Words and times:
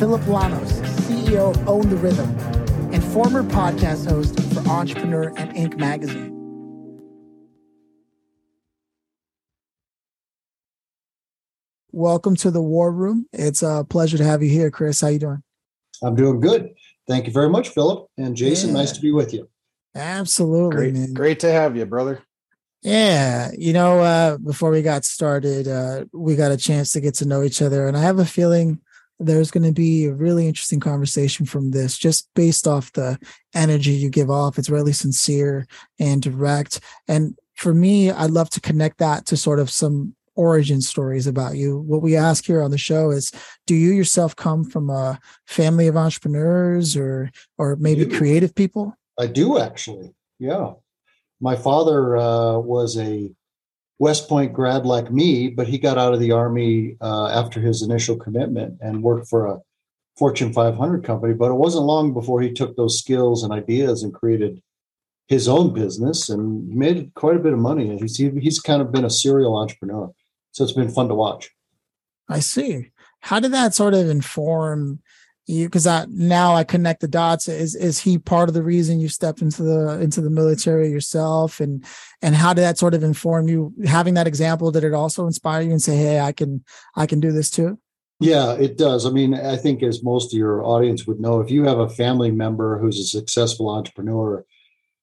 Phillip 0.00 0.22
Lanos, 0.22 0.72
CEO 1.02 1.50
of 1.50 1.68
Own 1.68 1.90
the 1.90 1.96
Rhythm, 1.96 2.30
and 2.90 3.04
former 3.04 3.42
podcast 3.42 4.08
host 4.08 4.34
for 4.54 4.66
Entrepreneur 4.66 5.24
and 5.36 5.52
Inc. 5.54 5.76
magazine. 5.76 6.30
Welcome 11.92 12.34
to 12.36 12.50
the 12.50 12.62
War 12.62 12.90
Room. 12.90 13.26
It's 13.34 13.62
a 13.62 13.84
pleasure 13.86 14.16
to 14.16 14.24
have 14.24 14.42
you 14.42 14.48
here, 14.48 14.70
Chris. 14.70 15.02
How 15.02 15.08
you 15.08 15.18
doing? 15.18 15.42
I'm 16.02 16.14
doing 16.14 16.40
good. 16.40 16.70
Thank 17.06 17.26
you 17.26 17.32
very 17.34 17.50
much, 17.50 17.68
Phillip 17.68 18.08
and 18.16 18.34
Jason. 18.34 18.70
Yeah. 18.70 18.76
Nice 18.76 18.92
to 18.92 19.02
be 19.02 19.12
with 19.12 19.34
you. 19.34 19.50
Absolutely, 19.94 20.76
great, 20.76 20.94
man. 20.94 21.12
Great 21.12 21.40
to 21.40 21.52
have 21.52 21.76
you, 21.76 21.84
brother. 21.84 22.22
Yeah, 22.80 23.50
you 23.58 23.74
know, 23.74 24.00
uh, 24.00 24.38
before 24.38 24.70
we 24.70 24.80
got 24.80 25.04
started, 25.04 25.68
uh, 25.68 26.06
we 26.14 26.36
got 26.36 26.52
a 26.52 26.56
chance 26.56 26.90
to 26.92 27.02
get 27.02 27.16
to 27.16 27.26
know 27.26 27.42
each 27.42 27.60
other, 27.60 27.86
and 27.86 27.98
I 27.98 28.00
have 28.00 28.18
a 28.18 28.24
feeling 28.24 28.80
there's 29.20 29.50
going 29.50 29.64
to 29.64 29.72
be 29.72 30.06
a 30.06 30.12
really 30.12 30.48
interesting 30.48 30.80
conversation 30.80 31.46
from 31.46 31.70
this, 31.70 31.96
just 31.96 32.28
based 32.34 32.66
off 32.66 32.92
the 32.92 33.18
energy 33.54 33.92
you 33.92 34.10
give 34.10 34.30
off. 34.30 34.58
It's 34.58 34.70
really 34.70 34.92
sincere 34.92 35.66
and 35.98 36.20
direct, 36.20 36.80
and 37.06 37.36
for 37.54 37.74
me, 37.74 38.10
I'd 38.10 38.30
love 38.30 38.50
to 38.50 38.60
connect 38.60 38.98
that 38.98 39.26
to 39.26 39.36
sort 39.36 39.58
of 39.60 39.70
some 39.70 40.14
origin 40.34 40.80
stories 40.80 41.26
about 41.26 41.56
you. 41.56 41.78
What 41.80 42.00
we 42.00 42.16
ask 42.16 42.46
here 42.46 42.62
on 42.62 42.70
the 42.70 42.78
show 42.78 43.10
is, 43.10 43.30
do 43.66 43.74
you 43.74 43.90
yourself 43.90 44.34
come 44.34 44.64
from 44.64 44.88
a 44.88 45.20
family 45.46 45.86
of 45.86 45.96
entrepreneurs, 45.96 46.96
or 46.96 47.30
or 47.58 47.76
maybe 47.76 48.06
creative 48.06 48.54
people? 48.54 48.96
I 49.18 49.26
do 49.26 49.58
actually. 49.58 50.14
Yeah 50.38 50.72
my 51.40 51.56
father 51.56 52.16
uh, 52.16 52.58
was 52.58 52.98
a 52.98 53.30
West 54.00 54.30
Point 54.30 54.54
grad 54.54 54.86
like 54.86 55.12
me, 55.12 55.50
but 55.50 55.68
he 55.68 55.76
got 55.76 55.98
out 55.98 56.14
of 56.14 56.20
the 56.20 56.32
army 56.32 56.96
uh, 57.02 57.26
after 57.28 57.60
his 57.60 57.82
initial 57.82 58.16
commitment 58.16 58.78
and 58.80 59.02
worked 59.02 59.28
for 59.28 59.46
a 59.46 59.58
Fortune 60.16 60.54
500 60.54 61.04
company. 61.04 61.34
But 61.34 61.50
it 61.50 61.54
wasn't 61.54 61.84
long 61.84 62.14
before 62.14 62.40
he 62.40 62.50
took 62.50 62.76
those 62.76 62.98
skills 62.98 63.42
and 63.42 63.52
ideas 63.52 64.02
and 64.02 64.14
created 64.14 64.62
his 65.28 65.48
own 65.48 65.74
business 65.74 66.30
and 66.30 66.66
made 66.66 67.12
quite 67.14 67.36
a 67.36 67.40
bit 67.40 67.52
of 67.52 67.58
money. 67.58 67.98
He's 67.98 68.16
he's 68.16 68.58
kind 68.58 68.80
of 68.80 68.90
been 68.90 69.04
a 69.04 69.10
serial 69.10 69.54
entrepreneur, 69.54 70.10
so 70.52 70.64
it's 70.64 70.72
been 70.72 70.90
fun 70.90 71.08
to 71.08 71.14
watch. 71.14 71.50
I 72.26 72.40
see. 72.40 72.92
How 73.20 73.38
did 73.38 73.52
that 73.52 73.74
sort 73.74 73.92
of 73.92 74.08
inform 74.08 75.00
you 75.50 75.66
because 75.66 75.86
I 75.86 76.06
now 76.08 76.54
I 76.54 76.64
connect 76.64 77.00
the 77.00 77.08
dots. 77.08 77.48
Is 77.48 77.74
is 77.74 77.98
he 77.98 78.18
part 78.18 78.48
of 78.48 78.54
the 78.54 78.62
reason 78.62 79.00
you 79.00 79.08
stepped 79.08 79.42
into 79.42 79.62
the 79.62 80.00
into 80.00 80.20
the 80.20 80.30
military 80.30 80.90
yourself? 80.90 81.60
And 81.60 81.84
and 82.22 82.34
how 82.34 82.54
did 82.54 82.62
that 82.62 82.78
sort 82.78 82.94
of 82.94 83.02
inform 83.02 83.48
you? 83.48 83.74
Having 83.86 84.14
that 84.14 84.26
example, 84.26 84.70
did 84.70 84.84
it 84.84 84.94
also 84.94 85.26
inspire 85.26 85.62
you 85.62 85.70
and 85.70 85.82
say, 85.82 85.96
hey, 85.96 86.20
I 86.20 86.32
can 86.32 86.64
I 86.96 87.06
can 87.06 87.20
do 87.20 87.32
this 87.32 87.50
too? 87.50 87.78
Yeah, 88.20 88.52
it 88.52 88.76
does. 88.76 89.06
I 89.06 89.10
mean, 89.10 89.34
I 89.34 89.56
think 89.56 89.82
as 89.82 90.04
most 90.04 90.34
of 90.34 90.38
your 90.38 90.62
audience 90.62 91.06
would 91.06 91.20
know, 91.20 91.40
if 91.40 91.50
you 91.50 91.64
have 91.64 91.78
a 91.78 91.88
family 91.88 92.30
member 92.30 92.78
who's 92.78 92.98
a 92.98 93.04
successful 93.04 93.70
entrepreneur, 93.70 94.44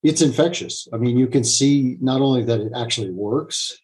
it's 0.04 0.22
infectious. 0.22 0.88
I 0.94 0.98
mean, 0.98 1.18
you 1.18 1.28
can 1.28 1.44
see 1.44 1.98
not 2.00 2.22
only 2.22 2.44
that 2.44 2.60
it 2.60 2.72
actually 2.76 3.10
works, 3.10 3.76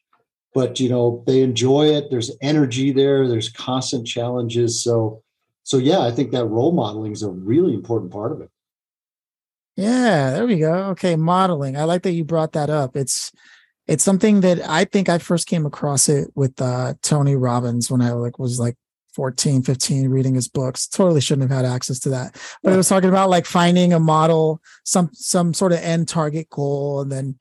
but 0.53 0.79
you 0.79 0.88
know, 0.88 1.23
they 1.25 1.41
enjoy 1.41 1.88
it. 1.88 2.12
There's 2.12 2.29
energy 2.41 2.91
there, 2.91 3.28
there's 3.28 3.50
constant 3.50 4.06
challenges. 4.06 4.84
So 4.84 5.22
so 5.63 5.78
yeah, 5.78 6.00
I 6.00 6.12
think 6.12 6.31
that 6.31 6.46
role 6.46 6.72
modeling 6.72 7.13
is 7.13 7.24
a 7.24 7.29
really 7.29 7.74
important 7.74 8.12
part 8.12 8.31
of 8.31 8.41
it. 8.41 8.50
Yeah, 9.75 10.31
there 10.31 10.46
we 10.46 10.59
go. 10.59 10.74
Okay, 10.91 11.16
modeling. 11.16 11.75
I 11.75 11.85
like 11.85 12.03
that 12.03 12.12
you 12.12 12.24
brought 12.24 12.51
that 12.53 12.69
up. 12.69 12.96
It's 12.96 13.31
it's 13.88 14.03
something 14.03 14.41
that 14.41 14.62
I 14.62 14.85
think 14.85 15.09
I 15.09 15.18
first 15.18 15.47
came 15.47 15.66
across 15.66 16.07
it 16.09 16.31
with 16.35 16.62
uh 16.62 16.94
Tony 17.02 17.35
Robbins 17.35 17.90
when 17.90 18.02
I 18.02 18.12
like 18.12 18.38
was 18.38 18.59
like 18.59 18.75
14, 19.13 19.63
15 19.63 20.09
reading 20.09 20.35
his 20.35 20.47
books. 20.47 20.88
Totally 20.88 21.22
shouldn't 21.22 21.50
have 21.50 21.66
had 21.66 21.72
access 21.72 22.00
to 22.00 22.09
that. 22.09 22.35
But 22.62 22.73
it 22.73 22.78
was 22.78 22.90
talking 22.90 23.09
about 23.09 23.29
like 23.29 23.46
finding 23.46 23.94
a 23.94 24.00
model, 24.00 24.62
some 24.84 25.09
some 25.13 25.53
sort 25.53 25.72
of 25.72 25.79
end 25.79 26.07
target 26.07 26.50
goal 26.50 27.02
and 27.02 27.12
then 27.12 27.40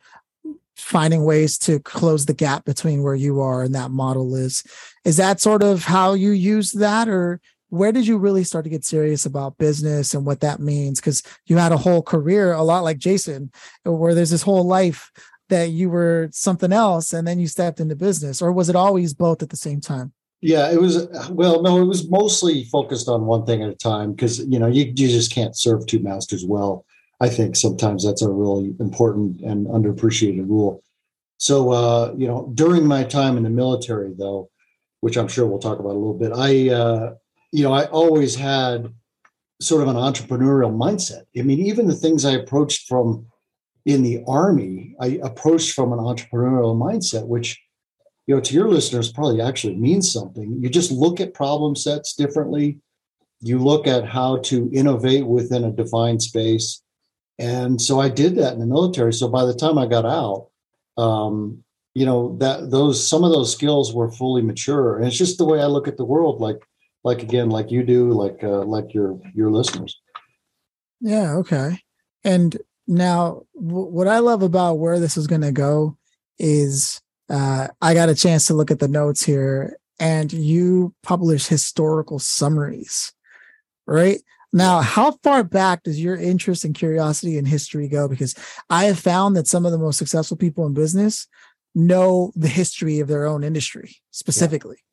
finding 0.76 1.24
ways 1.24 1.58
to 1.58 1.78
close 1.80 2.26
the 2.26 2.34
gap 2.34 2.64
between 2.64 3.02
where 3.02 3.14
you 3.14 3.40
are 3.40 3.62
and 3.62 3.74
that 3.74 3.90
model 3.90 4.34
is. 4.34 4.64
Is 5.04 5.16
that 5.18 5.40
sort 5.40 5.62
of 5.62 5.84
how 5.84 6.14
you 6.14 6.30
use 6.30 6.72
that 6.72 7.08
or 7.08 7.40
where 7.72 7.90
did 7.90 8.06
you 8.06 8.18
really 8.18 8.44
start 8.44 8.64
to 8.64 8.70
get 8.70 8.84
serious 8.84 9.24
about 9.24 9.56
business 9.56 10.12
and 10.12 10.26
what 10.26 10.40
that 10.40 10.60
means? 10.60 11.00
Because 11.00 11.22
you 11.46 11.56
had 11.56 11.72
a 11.72 11.76
whole 11.78 12.02
career, 12.02 12.52
a 12.52 12.62
lot 12.62 12.84
like 12.84 12.98
Jason, 12.98 13.50
where 13.82 14.14
there's 14.14 14.28
this 14.28 14.42
whole 14.42 14.64
life 14.64 15.10
that 15.48 15.70
you 15.70 15.88
were 15.88 16.28
something 16.32 16.70
else 16.70 17.14
and 17.14 17.26
then 17.26 17.38
you 17.38 17.46
stepped 17.46 17.80
into 17.80 17.96
business, 17.96 18.42
or 18.42 18.52
was 18.52 18.68
it 18.68 18.76
always 18.76 19.14
both 19.14 19.42
at 19.42 19.48
the 19.48 19.56
same 19.56 19.80
time? 19.80 20.12
Yeah, 20.42 20.70
it 20.70 20.82
was. 20.82 21.08
Well, 21.30 21.62
no, 21.62 21.80
it 21.80 21.86
was 21.86 22.10
mostly 22.10 22.64
focused 22.64 23.08
on 23.08 23.24
one 23.24 23.46
thing 23.46 23.62
at 23.62 23.70
a 23.70 23.74
time 23.74 24.12
because 24.12 24.40
you 24.40 24.58
know 24.58 24.66
you, 24.66 24.84
you 24.84 25.08
just 25.08 25.32
can't 25.32 25.56
serve 25.56 25.86
two 25.86 26.00
masters 26.00 26.44
well. 26.44 26.84
I 27.20 27.30
think 27.30 27.56
sometimes 27.56 28.04
that's 28.04 28.20
a 28.20 28.28
really 28.28 28.74
important 28.80 29.40
and 29.40 29.66
underappreciated 29.66 30.46
rule. 30.46 30.82
So, 31.38 31.70
uh, 31.70 32.12
you 32.18 32.26
know, 32.26 32.52
during 32.52 32.86
my 32.86 33.02
time 33.04 33.38
in 33.38 33.44
the 33.44 33.50
military, 33.50 34.12
though, 34.14 34.50
which 35.00 35.16
I'm 35.16 35.28
sure 35.28 35.46
we'll 35.46 35.58
talk 35.58 35.78
about 35.78 35.92
a 35.92 36.02
little 36.02 36.18
bit, 36.18 36.32
I 36.34 36.68
uh, 36.68 37.14
you 37.52 37.62
know, 37.62 37.72
I 37.72 37.84
always 37.86 38.34
had 38.34 38.92
sort 39.60 39.82
of 39.82 39.88
an 39.88 39.96
entrepreneurial 39.96 40.74
mindset. 40.74 41.22
I 41.38 41.42
mean, 41.42 41.60
even 41.60 41.86
the 41.86 41.94
things 41.94 42.24
I 42.24 42.32
approached 42.32 42.88
from 42.88 43.26
in 43.84 44.02
the 44.02 44.22
army, 44.26 44.96
I 45.00 45.20
approached 45.22 45.74
from 45.74 45.92
an 45.92 45.98
entrepreneurial 45.98 46.76
mindset, 46.76 47.26
which, 47.26 47.60
you 48.26 48.34
know, 48.34 48.40
to 48.40 48.54
your 48.54 48.68
listeners 48.68 49.12
probably 49.12 49.40
actually 49.40 49.76
means 49.76 50.10
something. 50.10 50.58
You 50.60 50.68
just 50.68 50.90
look 50.90 51.20
at 51.20 51.34
problem 51.34 51.76
sets 51.76 52.14
differently. 52.14 52.78
You 53.40 53.58
look 53.58 53.86
at 53.86 54.06
how 54.06 54.38
to 54.38 54.70
innovate 54.72 55.26
within 55.26 55.64
a 55.64 55.72
defined 55.72 56.22
space. 56.22 56.82
And 57.38 57.80
so 57.80 58.00
I 58.00 58.08
did 58.08 58.36
that 58.36 58.54
in 58.54 58.60
the 58.60 58.66
military. 58.66 59.12
So 59.12 59.28
by 59.28 59.44
the 59.44 59.54
time 59.54 59.78
I 59.78 59.86
got 59.86 60.06
out, 60.06 60.48
um, 60.96 61.64
you 61.94 62.06
know, 62.06 62.36
that 62.38 62.70
those 62.70 63.06
some 63.06 63.24
of 63.24 63.32
those 63.32 63.52
skills 63.52 63.92
were 63.92 64.10
fully 64.10 64.42
mature. 64.42 64.96
And 64.96 65.06
it's 65.06 65.16
just 65.16 65.38
the 65.38 65.44
way 65.44 65.60
I 65.60 65.66
look 65.66 65.88
at 65.88 65.96
the 65.96 66.04
world. 66.04 66.40
Like 66.40 66.62
like 67.04 67.22
again, 67.22 67.50
like 67.50 67.70
you 67.70 67.82
do, 67.82 68.12
like 68.12 68.42
uh, 68.42 68.64
like 68.64 68.94
your 68.94 69.18
your 69.34 69.50
listeners. 69.50 70.00
Yeah. 71.00 71.34
Okay. 71.36 71.78
And 72.24 72.56
now, 72.86 73.42
w- 73.54 73.86
what 73.86 74.08
I 74.08 74.20
love 74.20 74.42
about 74.42 74.74
where 74.74 75.00
this 75.00 75.16
is 75.16 75.26
going 75.26 75.40
to 75.40 75.52
go 75.52 75.96
is 76.38 77.00
uh, 77.28 77.68
I 77.80 77.94
got 77.94 78.08
a 78.08 78.14
chance 78.14 78.46
to 78.46 78.54
look 78.54 78.70
at 78.70 78.78
the 78.78 78.88
notes 78.88 79.24
here, 79.24 79.76
and 79.98 80.32
you 80.32 80.94
publish 81.02 81.46
historical 81.46 82.18
summaries, 82.18 83.12
right? 83.86 84.20
Now, 84.52 84.80
how 84.80 85.12
far 85.22 85.42
back 85.42 85.82
does 85.82 86.00
your 86.00 86.16
interest 86.16 86.64
and 86.64 86.74
curiosity 86.74 87.38
in 87.38 87.46
history 87.46 87.88
go? 87.88 88.06
Because 88.06 88.34
I 88.68 88.84
have 88.84 88.98
found 88.98 89.34
that 89.36 89.48
some 89.48 89.64
of 89.64 89.72
the 89.72 89.78
most 89.78 89.96
successful 89.96 90.36
people 90.36 90.66
in 90.66 90.74
business 90.74 91.26
know 91.74 92.32
the 92.36 92.48
history 92.48 93.00
of 93.00 93.08
their 93.08 93.26
own 93.26 93.42
industry 93.42 93.96
specifically. 94.10 94.76
Yeah 94.76 94.92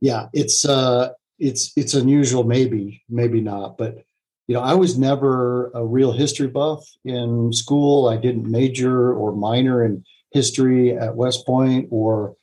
yeah, 0.00 0.26
it's 0.32 0.64
uh, 0.64 1.10
it's 1.38 1.72
it's 1.76 1.94
unusual, 1.94 2.44
maybe, 2.44 3.02
maybe 3.08 3.40
not, 3.40 3.78
but 3.78 4.04
you 4.48 4.54
know, 4.54 4.62
I 4.62 4.74
was 4.74 4.98
never 4.98 5.70
a 5.74 5.84
real 5.84 6.12
history 6.12 6.48
buff 6.48 6.82
in 7.04 7.52
school. 7.52 8.08
I 8.08 8.16
didn't 8.16 8.50
major 8.50 9.12
or 9.12 9.36
minor 9.36 9.84
in 9.84 10.04
history 10.32 10.96
at 10.96 11.16
West 11.16 11.46
Point, 11.46 11.88
or 11.90 12.34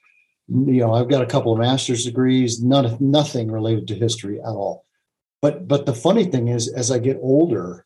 you 0.48 0.80
know, 0.80 0.94
I've 0.94 1.10
got 1.10 1.24
a 1.24 1.28
couple 1.28 1.52
of 1.52 1.60
master's 1.60 2.06
degrees, 2.06 2.62
none 2.62 2.96
nothing 3.00 3.52
related 3.52 3.88
to 3.88 3.96
history 3.96 4.40
at 4.40 4.46
all. 4.46 4.86
But 5.42 5.68
but 5.68 5.86
the 5.88 5.96
funny 5.96 6.26
thing 6.26 6.48
is, 6.48 6.68
as 6.72 6.92
I 6.92 7.00
get 7.00 7.18
older, 7.22 7.86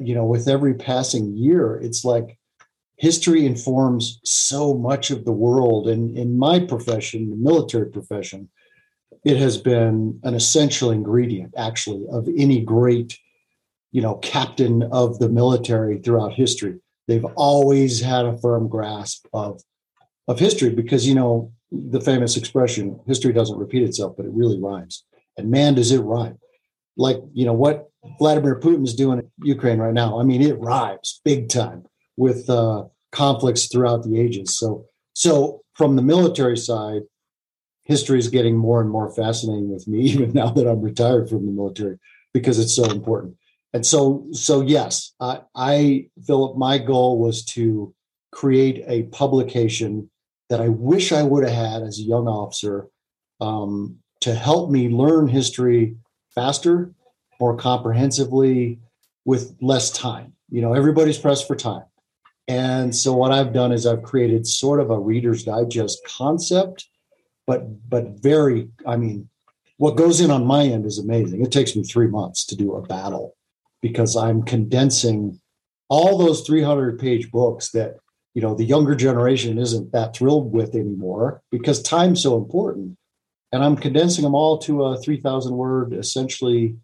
you 0.00 0.14
know, 0.14 0.26
with 0.26 0.48
every 0.48 0.74
passing 0.74 1.34
year, 1.34 1.80
it's 1.82 2.04
like 2.04 2.38
history 2.96 3.46
informs 3.46 4.20
so 4.24 4.74
much 4.74 5.10
of 5.10 5.24
the 5.24 5.32
world. 5.32 5.88
And 5.88 6.16
in 6.16 6.38
my 6.38 6.60
profession, 6.60 7.30
the 7.30 7.36
military 7.36 7.90
profession, 7.90 8.50
it 9.24 9.36
has 9.36 9.58
been 9.58 10.18
an 10.22 10.34
essential 10.34 10.90
ingredient 10.90 11.54
actually 11.56 12.06
of 12.10 12.28
any 12.36 12.60
great 12.60 13.18
you 13.92 14.02
know 14.02 14.16
captain 14.16 14.82
of 14.92 15.18
the 15.18 15.28
military 15.28 15.98
throughout 15.98 16.32
history 16.32 16.78
they've 17.08 17.24
always 17.36 18.00
had 18.00 18.24
a 18.24 18.38
firm 18.38 18.68
grasp 18.68 19.26
of 19.32 19.60
of 20.28 20.38
history 20.38 20.70
because 20.70 21.06
you 21.06 21.14
know 21.14 21.52
the 21.70 22.00
famous 22.00 22.36
expression 22.36 22.98
history 23.06 23.32
doesn't 23.32 23.58
repeat 23.58 23.82
itself 23.82 24.14
but 24.16 24.26
it 24.26 24.32
really 24.32 24.60
rhymes 24.60 25.04
and 25.36 25.50
man 25.50 25.74
does 25.74 25.92
it 25.92 26.00
rhyme 26.00 26.38
like 26.96 27.18
you 27.32 27.44
know 27.44 27.52
what 27.52 27.90
Vladimir 28.18 28.58
Putin's 28.58 28.94
doing 28.94 29.18
in 29.18 29.30
Ukraine 29.42 29.78
right 29.78 29.94
now. 29.94 30.20
I 30.20 30.22
mean, 30.22 30.42
it 30.42 30.58
rhymes 30.58 31.20
big 31.24 31.48
time 31.48 31.84
with 32.16 32.48
uh, 32.48 32.84
conflicts 33.12 33.66
throughout 33.66 34.02
the 34.04 34.20
ages. 34.20 34.56
So, 34.56 34.86
so 35.12 35.62
from 35.74 35.96
the 35.96 36.02
military 36.02 36.56
side, 36.56 37.02
history 37.86 38.18
is 38.18 38.28
getting 38.28 38.56
more 38.56 38.80
and 38.80 38.90
more 38.90 39.10
fascinating 39.14 39.70
with 39.72 39.86
me, 39.88 40.00
even 40.10 40.32
now 40.32 40.50
that 40.50 40.68
I'm 40.68 40.82
retired 40.82 41.28
from 41.28 41.46
the 41.46 41.52
military, 41.52 41.98
because 42.34 42.58
it's 42.58 42.74
so 42.74 42.84
important. 42.84 43.36
And 43.72 43.84
so, 43.84 44.26
so 44.32 44.60
yes, 44.60 45.12
I, 45.20 45.40
I 45.54 46.08
Phillip, 46.26 46.56
my 46.56 46.78
goal 46.78 47.18
was 47.18 47.44
to 47.56 47.94
create 48.32 48.84
a 48.86 49.04
publication 49.04 50.10
that 50.48 50.60
I 50.60 50.68
wish 50.68 51.12
I 51.12 51.22
would 51.22 51.44
have 51.44 51.72
had 51.72 51.82
as 51.82 51.98
a 51.98 52.02
young 52.02 52.28
officer 52.28 52.88
um, 53.40 53.96
to 54.20 54.34
help 54.34 54.70
me 54.70 54.88
learn 54.88 55.28
history 55.28 55.96
faster, 56.34 56.92
more 57.40 57.56
comprehensively, 57.56 58.78
with 59.24 59.56
less 59.60 59.90
time. 59.90 60.32
You 60.48 60.62
know, 60.62 60.72
everybody's 60.72 61.18
pressed 61.18 61.46
for 61.46 61.56
time. 61.56 61.84
And 62.48 62.94
so 62.94 63.12
what 63.12 63.32
I've 63.32 63.52
done 63.52 63.72
is 63.72 63.86
I've 63.86 64.04
created 64.04 64.46
sort 64.46 64.80
of 64.80 64.90
a 64.90 64.98
reader's 64.98 65.42
digest 65.44 65.98
concept, 66.06 66.86
but 67.46 67.88
but 67.88 68.20
very, 68.22 68.68
I 68.86 68.96
mean, 68.96 69.28
what 69.78 69.96
goes 69.96 70.20
in 70.20 70.30
on 70.30 70.46
my 70.46 70.64
end 70.64 70.86
is 70.86 70.98
amazing. 70.98 71.42
It 71.42 71.52
takes 71.52 71.76
me 71.76 71.82
three 71.82 72.08
months 72.08 72.44
to 72.46 72.56
do 72.56 72.74
a 72.74 72.82
battle 72.82 73.36
because 73.82 74.16
I'm 74.16 74.42
condensing 74.42 75.40
all 75.88 76.18
those 76.18 76.46
300 76.46 76.98
page 76.98 77.30
books 77.30 77.70
that 77.70 77.96
you 78.34 78.42
know 78.42 78.54
the 78.54 78.64
younger 78.64 78.94
generation 78.94 79.58
isn't 79.58 79.92
that 79.92 80.14
thrilled 80.14 80.52
with 80.52 80.74
anymore 80.74 81.42
because 81.50 81.80
time's 81.80 82.22
so 82.22 82.36
important 82.36 82.96
and 83.52 83.64
i'm 83.64 83.76
condensing 83.76 84.24
them 84.24 84.34
all 84.34 84.58
to 84.58 84.84
a 84.84 85.00
3000 85.00 85.56
word 85.56 85.94
essentially 85.94 86.76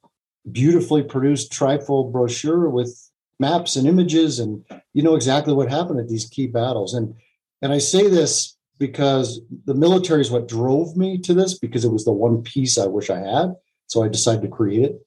beautifully 0.51 1.03
produced 1.03 1.53
trifold 1.53 2.13
brochure 2.13 2.69
with 2.69 3.11
maps 3.39 3.77
and 3.77 3.87
images 3.87 4.39
and 4.39 4.65
you 4.95 5.03
know 5.03 5.15
exactly 5.15 5.53
what 5.53 5.71
happened 5.71 6.01
at 6.01 6.09
these 6.09 6.27
key 6.27 6.47
battles 6.47 6.95
and 6.95 7.15
and 7.61 7.73
i 7.73 7.79
say 7.79 8.09
this 8.09 8.57
because 8.83 9.41
the 9.65 9.77
military 9.77 10.21
is 10.21 10.33
what 10.33 10.49
drove 10.49 10.97
me 10.97 11.17
to 11.17 11.33
this 11.33 11.57
because 11.57 11.85
it 11.85 11.93
was 11.93 12.05
the 12.05 12.13
one 12.13 12.43
piece 12.43 12.77
i 12.77 12.85
wish 12.85 13.11
i 13.11 13.21
had. 13.21 13.55
So 13.87 14.03
i 14.03 14.09
decided 14.09 14.43
to 14.43 14.49
create 14.49 14.83
it. 14.83 15.07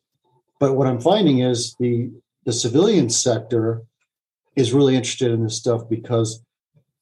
But 0.62 0.78
what 0.78 0.88
i'm 0.88 1.02
finding 1.02 1.40
is 1.40 1.76
the 1.78 2.10
the 2.46 2.54
civilian 2.54 3.10
sector 3.10 3.84
is 4.56 4.72
really 4.72 4.96
interested 4.96 5.30
in 5.30 5.44
this 5.44 5.58
stuff 5.58 5.82
because 5.90 6.42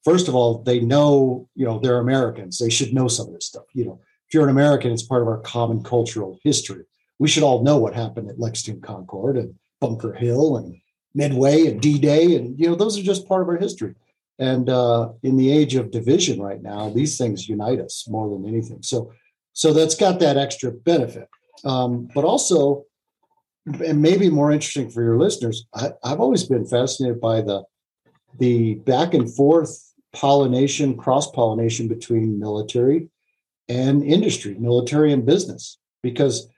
first 0.02 0.26
of 0.26 0.34
all 0.34 0.64
they 0.64 0.80
know 0.80 1.48
you 1.54 1.64
know 1.64 1.78
they're 1.78 2.00
americans. 2.08 2.58
They 2.58 2.70
should 2.70 2.92
know 2.92 3.06
some 3.06 3.28
of 3.28 3.34
this 3.34 3.46
stuff 3.46 3.66
you 3.72 3.84
know. 3.84 4.00
If 4.26 4.34
you're 4.34 4.48
an 4.48 4.56
american 4.58 4.90
it's 4.90 5.10
part 5.12 5.22
of 5.22 5.28
our 5.28 5.40
common 5.40 5.84
cultural 5.84 6.40
history. 6.42 6.84
We 7.20 7.28
should 7.28 7.44
all 7.44 7.62
know 7.62 7.78
what 7.78 7.94
happened 7.94 8.30
at 8.30 8.40
lexington 8.40 8.82
concord 8.82 9.36
and 9.36 9.54
bunker 9.80 10.12
hill 10.12 10.56
and 10.56 10.74
midway 11.14 11.68
and 11.68 11.80
d-day 11.80 12.34
and 12.34 12.58
you 12.58 12.66
know 12.68 12.74
those 12.74 12.98
are 12.98 13.10
just 13.12 13.28
part 13.28 13.42
of 13.42 13.48
our 13.48 13.58
history 13.58 13.94
and 14.38 14.68
uh, 14.68 15.10
in 15.22 15.36
the 15.36 15.50
age 15.50 15.74
of 15.76 15.90
division 15.90 16.40
right 16.40 16.62
now 16.62 16.90
these 16.90 17.16
things 17.16 17.48
unite 17.48 17.80
us 17.80 18.06
more 18.08 18.28
than 18.28 18.46
anything. 18.46 18.82
So 18.82 19.12
so 19.52 19.72
that's 19.72 19.94
got 19.94 20.18
that 20.20 20.36
extra 20.36 20.72
benefit. 20.72 21.28
Um, 21.64 22.08
but 22.14 22.24
also 22.24 22.84
and 23.66 24.02
maybe 24.02 24.28
more 24.28 24.52
interesting 24.52 24.90
for 24.90 25.02
your 25.02 25.18
listeners, 25.18 25.64
I, 25.74 25.92
have 26.04 26.20
always 26.20 26.44
been 26.44 26.66
fascinated 26.66 27.20
by 27.20 27.40
the 27.40 27.64
the 28.38 28.74
back 28.74 29.14
and 29.14 29.32
forth 29.32 29.80
pollination, 30.12 30.96
cross 30.96 31.30
pollination 31.30 31.88
between 31.88 32.38
military 32.38 33.08
and 33.68 34.02
industry, 34.02 34.54
military 34.58 35.12
and 35.12 35.24
business. 35.24 35.78
Because 36.02 36.48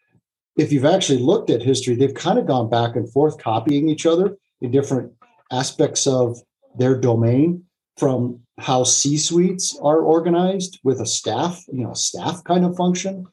if 0.57 0.73
you've 0.73 0.87
actually 0.87 1.19
looked 1.19 1.51
at 1.51 1.63
history, 1.63 1.95
they've 1.95 2.15
kind 2.15 2.39
of 2.39 2.47
gone 2.47 2.71
back 2.71 2.97
and 2.97 3.11
forth, 3.13 3.39
copying 3.39 3.89
each 3.89 4.07
other 4.07 4.37
in 4.63 4.71
different 4.71 5.13
aspects 5.53 6.07
of 6.07 6.39
their 6.79 6.99
domain 6.99 7.66
from 7.97 8.41
how 8.59 8.85
C 8.85 9.17
suites 9.17 9.79
are 9.83 10.01
organized 10.01 10.79
with 10.85 11.01
a 11.01 11.07
staff, 11.07 11.63
you 11.73 11.85
know, 11.85 11.95
staff 11.95 12.43
kind 12.45 12.65
of 12.65 12.77
function 12.77 13.27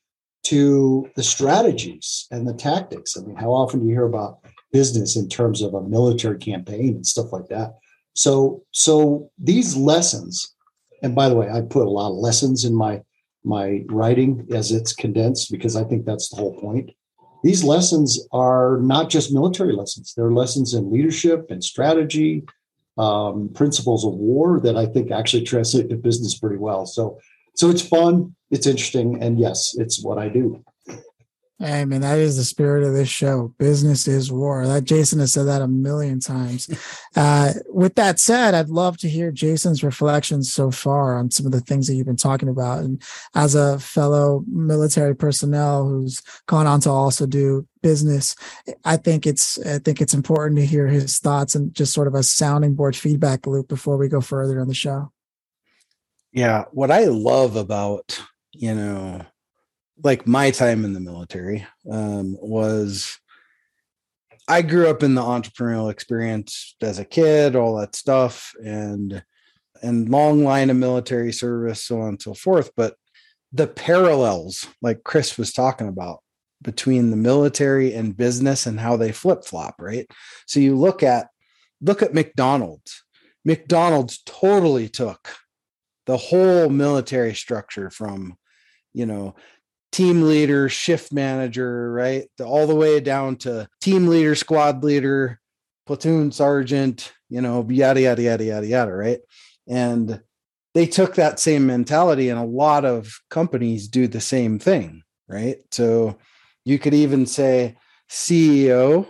to 0.43 1.09
the 1.15 1.23
strategies 1.23 2.27
and 2.31 2.47
the 2.47 2.53
tactics. 2.53 3.17
I 3.17 3.21
mean, 3.21 3.35
how 3.35 3.51
often 3.51 3.79
do 3.79 3.85
you 3.85 3.93
hear 3.93 4.05
about 4.05 4.39
business 4.71 5.15
in 5.15 5.29
terms 5.29 5.61
of 5.61 5.73
a 5.73 5.81
military 5.81 6.37
campaign 6.37 6.89
and 6.89 7.05
stuff 7.05 7.31
like 7.31 7.47
that? 7.47 7.75
So, 8.15 8.63
so 8.71 9.31
these 9.37 9.75
lessons, 9.75 10.53
and 11.01 11.15
by 11.15 11.29
the 11.29 11.35
way, 11.35 11.49
I 11.49 11.61
put 11.61 11.87
a 11.87 11.89
lot 11.89 12.11
of 12.11 12.17
lessons 12.17 12.65
in 12.65 12.75
my 12.75 13.01
my 13.45 13.83
writing 13.89 14.47
as 14.53 14.71
it's 14.71 14.93
condensed 14.93 15.51
because 15.51 15.75
I 15.75 15.83
think 15.83 16.05
that's 16.05 16.29
the 16.29 16.37
whole 16.37 16.57
point. 16.61 16.91
These 17.43 17.61
lessons 17.61 18.25
are 18.31 18.79
not 18.81 19.09
just 19.09 19.33
military 19.33 19.73
lessons; 19.73 20.13
they're 20.15 20.31
lessons 20.31 20.73
in 20.73 20.91
leadership 20.91 21.47
and 21.49 21.63
strategy, 21.63 22.43
um, 22.97 23.49
principles 23.53 24.05
of 24.05 24.13
war 24.13 24.59
that 24.61 24.77
I 24.77 24.85
think 24.85 25.11
actually 25.11 25.43
translate 25.43 25.89
to 25.89 25.95
business 25.95 26.37
pretty 26.37 26.57
well. 26.57 26.85
So, 26.85 27.19
so 27.55 27.69
it's 27.69 27.81
fun, 27.81 28.35
it's 28.51 28.67
interesting, 28.67 29.21
and 29.21 29.39
yes, 29.39 29.75
it's 29.77 30.03
what 30.03 30.17
I 30.17 30.29
do. 30.29 30.63
Hey 31.59 31.85
man, 31.85 32.01
that 32.01 32.17
is 32.17 32.35
the 32.35 32.43
spirit 32.43 32.83
of 32.83 32.93
this 32.93 33.09
show. 33.09 33.53
Business 33.59 34.07
is 34.07 34.31
war. 34.31 34.65
That 34.65 34.85
Jason 34.85 35.19
has 35.19 35.33
said 35.33 35.45
that 35.45 35.61
a 35.61 35.67
million 35.67 36.19
times. 36.19 36.69
Uh, 37.15 37.53
with 37.67 37.93
that 37.93 38.19
said, 38.19 38.55
I'd 38.55 38.69
love 38.69 38.97
to 38.97 39.07
hear 39.07 39.31
Jason's 39.31 39.83
reflections 39.83 40.51
so 40.51 40.71
far 40.71 41.15
on 41.15 41.29
some 41.29 41.45
of 41.45 41.51
the 41.51 41.61
things 41.61 41.85
that 41.85 41.93
you've 41.93 42.07
been 42.07 42.15
talking 42.15 42.49
about. 42.49 42.79
And 42.79 42.99
as 43.35 43.53
a 43.53 43.77
fellow 43.77 44.43
military 44.47 45.15
personnel 45.15 45.87
who's 45.87 46.23
gone 46.47 46.65
on 46.65 46.79
to 46.81 46.89
also 46.89 47.27
do 47.27 47.67
business, 47.83 48.35
I 48.83 48.97
think 48.97 49.27
it's 49.27 49.63
I 49.63 49.77
think 49.77 50.01
it's 50.01 50.15
important 50.15 50.57
to 50.57 50.65
hear 50.65 50.87
his 50.87 51.19
thoughts 51.19 51.53
and 51.53 51.71
just 51.71 51.93
sort 51.93 52.07
of 52.07 52.15
a 52.15 52.23
sounding 52.23 52.73
board 52.73 52.95
feedback 52.95 53.45
loop 53.45 53.67
before 53.67 53.97
we 53.97 54.07
go 54.07 54.19
further 54.19 54.59
on 54.59 54.67
the 54.67 54.73
show. 54.73 55.11
Yeah, 56.31 56.65
what 56.71 56.89
I 56.89 57.05
love 57.05 57.55
about 57.55 58.19
you 58.53 58.73
know 58.73 59.23
like 60.01 60.27
my 60.27 60.51
time 60.51 60.85
in 60.85 60.93
the 60.93 60.99
military 60.99 61.65
um, 61.89 62.37
was 62.39 63.19
I 64.47 64.61
grew 64.61 64.89
up 64.89 65.03
in 65.03 65.15
the 65.15 65.21
entrepreneurial 65.21 65.91
experience 65.91 66.75
as 66.81 66.99
a 66.99 67.05
kid, 67.05 67.55
all 67.55 67.77
that 67.77 67.95
stuff, 67.95 68.53
and 68.63 69.23
and 69.81 70.09
long 70.09 70.43
line 70.43 70.69
of 70.69 70.77
military 70.77 71.33
service, 71.33 71.83
so 71.83 72.01
on 72.01 72.09
and 72.09 72.21
so 72.21 72.33
forth. 72.33 72.71
But 72.75 72.95
the 73.51 73.67
parallels, 73.67 74.67
like 74.81 75.03
Chris 75.03 75.37
was 75.37 75.51
talking 75.51 75.87
about, 75.87 76.23
between 76.61 77.09
the 77.09 77.17
military 77.17 77.93
and 77.93 78.17
business 78.17 78.65
and 78.65 78.79
how 78.79 78.97
they 78.97 79.11
flip 79.11 79.43
flop, 79.45 79.75
right? 79.79 80.09
So 80.47 80.59
you 80.59 80.75
look 80.75 81.03
at 81.03 81.27
look 81.81 82.01
at 82.01 82.13
McDonald's. 82.13 83.03
McDonald's 83.45 84.21
totally 84.25 84.87
took 84.87 85.35
the 86.05 86.17
whole 86.17 86.69
military 86.69 87.33
structure 87.33 87.89
from 87.89 88.37
you 88.93 89.05
know 89.05 89.35
team 89.93 90.23
leader, 90.23 90.67
shift 90.67 91.13
manager, 91.13 91.91
right? 91.93 92.25
All 92.43 92.67
the 92.67 92.75
way 92.75 92.99
down 92.99 93.37
to 93.37 93.69
team 93.79 94.07
leader, 94.07 94.35
squad 94.35 94.83
leader, 94.83 95.39
platoon 95.85 96.31
sergeant, 96.31 97.13
you 97.29 97.39
know, 97.39 97.65
yada, 97.69 98.01
yada, 98.01 98.21
yada, 98.21 98.43
yada, 98.43 98.67
yada, 98.67 98.91
right? 98.91 99.19
And 99.67 100.21
they 100.73 100.87
took 100.87 101.15
that 101.15 101.39
same 101.39 101.67
mentality, 101.67 102.29
and 102.29 102.39
a 102.39 102.43
lot 102.43 102.83
of 102.83 103.13
companies 103.29 103.87
do 103.87 104.07
the 104.07 104.19
same 104.19 104.57
thing, 104.57 105.03
right? 105.27 105.57
So 105.71 106.17
you 106.65 106.79
could 106.79 106.95
even 106.95 107.27
say 107.27 107.77
CEO, 108.09 109.07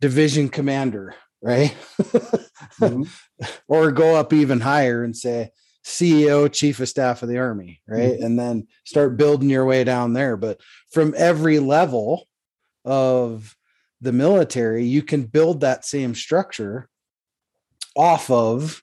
division 0.00 0.48
commander, 0.48 1.14
right? 1.40 1.74
mm-hmm. 2.00 3.04
or 3.68 3.92
go 3.92 4.16
up 4.16 4.32
even 4.32 4.60
higher 4.60 5.04
and 5.04 5.16
say 5.16 5.50
CEO, 5.84 6.50
chief 6.52 6.80
of 6.80 6.88
staff 6.88 7.22
of 7.22 7.28
the 7.28 7.38
army, 7.38 7.80
right? 7.86 8.12
Mm-hmm. 8.12 8.24
And 8.24 8.38
then 8.38 8.66
start 8.84 9.16
building 9.16 9.50
your 9.50 9.64
way 9.64 9.84
down 9.84 10.12
there. 10.12 10.36
But 10.36 10.60
from 10.90 11.14
every 11.16 11.58
level 11.58 12.28
of 12.84 13.56
the 14.00 14.12
military, 14.12 14.84
you 14.84 15.02
can 15.02 15.24
build 15.24 15.60
that 15.60 15.84
same 15.84 16.14
structure 16.14 16.88
off 17.96 18.30
of 18.30 18.82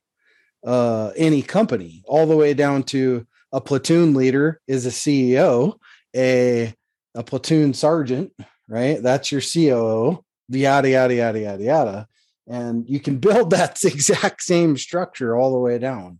uh, 0.66 1.12
any 1.16 1.42
company, 1.42 2.04
all 2.06 2.26
the 2.26 2.36
way 2.36 2.54
down 2.54 2.84
to 2.84 3.26
a 3.52 3.62
platoon 3.62 4.14
leader 4.14 4.62
is 4.68 4.86
a 4.86 4.90
CEO, 4.90 5.76
a 6.16 6.74
a 7.16 7.24
platoon 7.24 7.74
sergeant, 7.74 8.32
right? 8.68 9.02
That's 9.02 9.32
your 9.32 9.42
COO, 9.42 10.24
yada 10.50 10.90
yada 10.90 11.16
yada 11.16 11.40
yada 11.40 11.64
yada, 11.64 12.08
and 12.48 12.88
you 12.88 13.00
can 13.00 13.18
build 13.20 13.52
that 13.52 13.82
exact 13.84 14.42
same 14.42 14.78
structure 14.78 15.36
all 15.36 15.52
the 15.52 15.60
way 15.60 15.80
down 15.80 16.20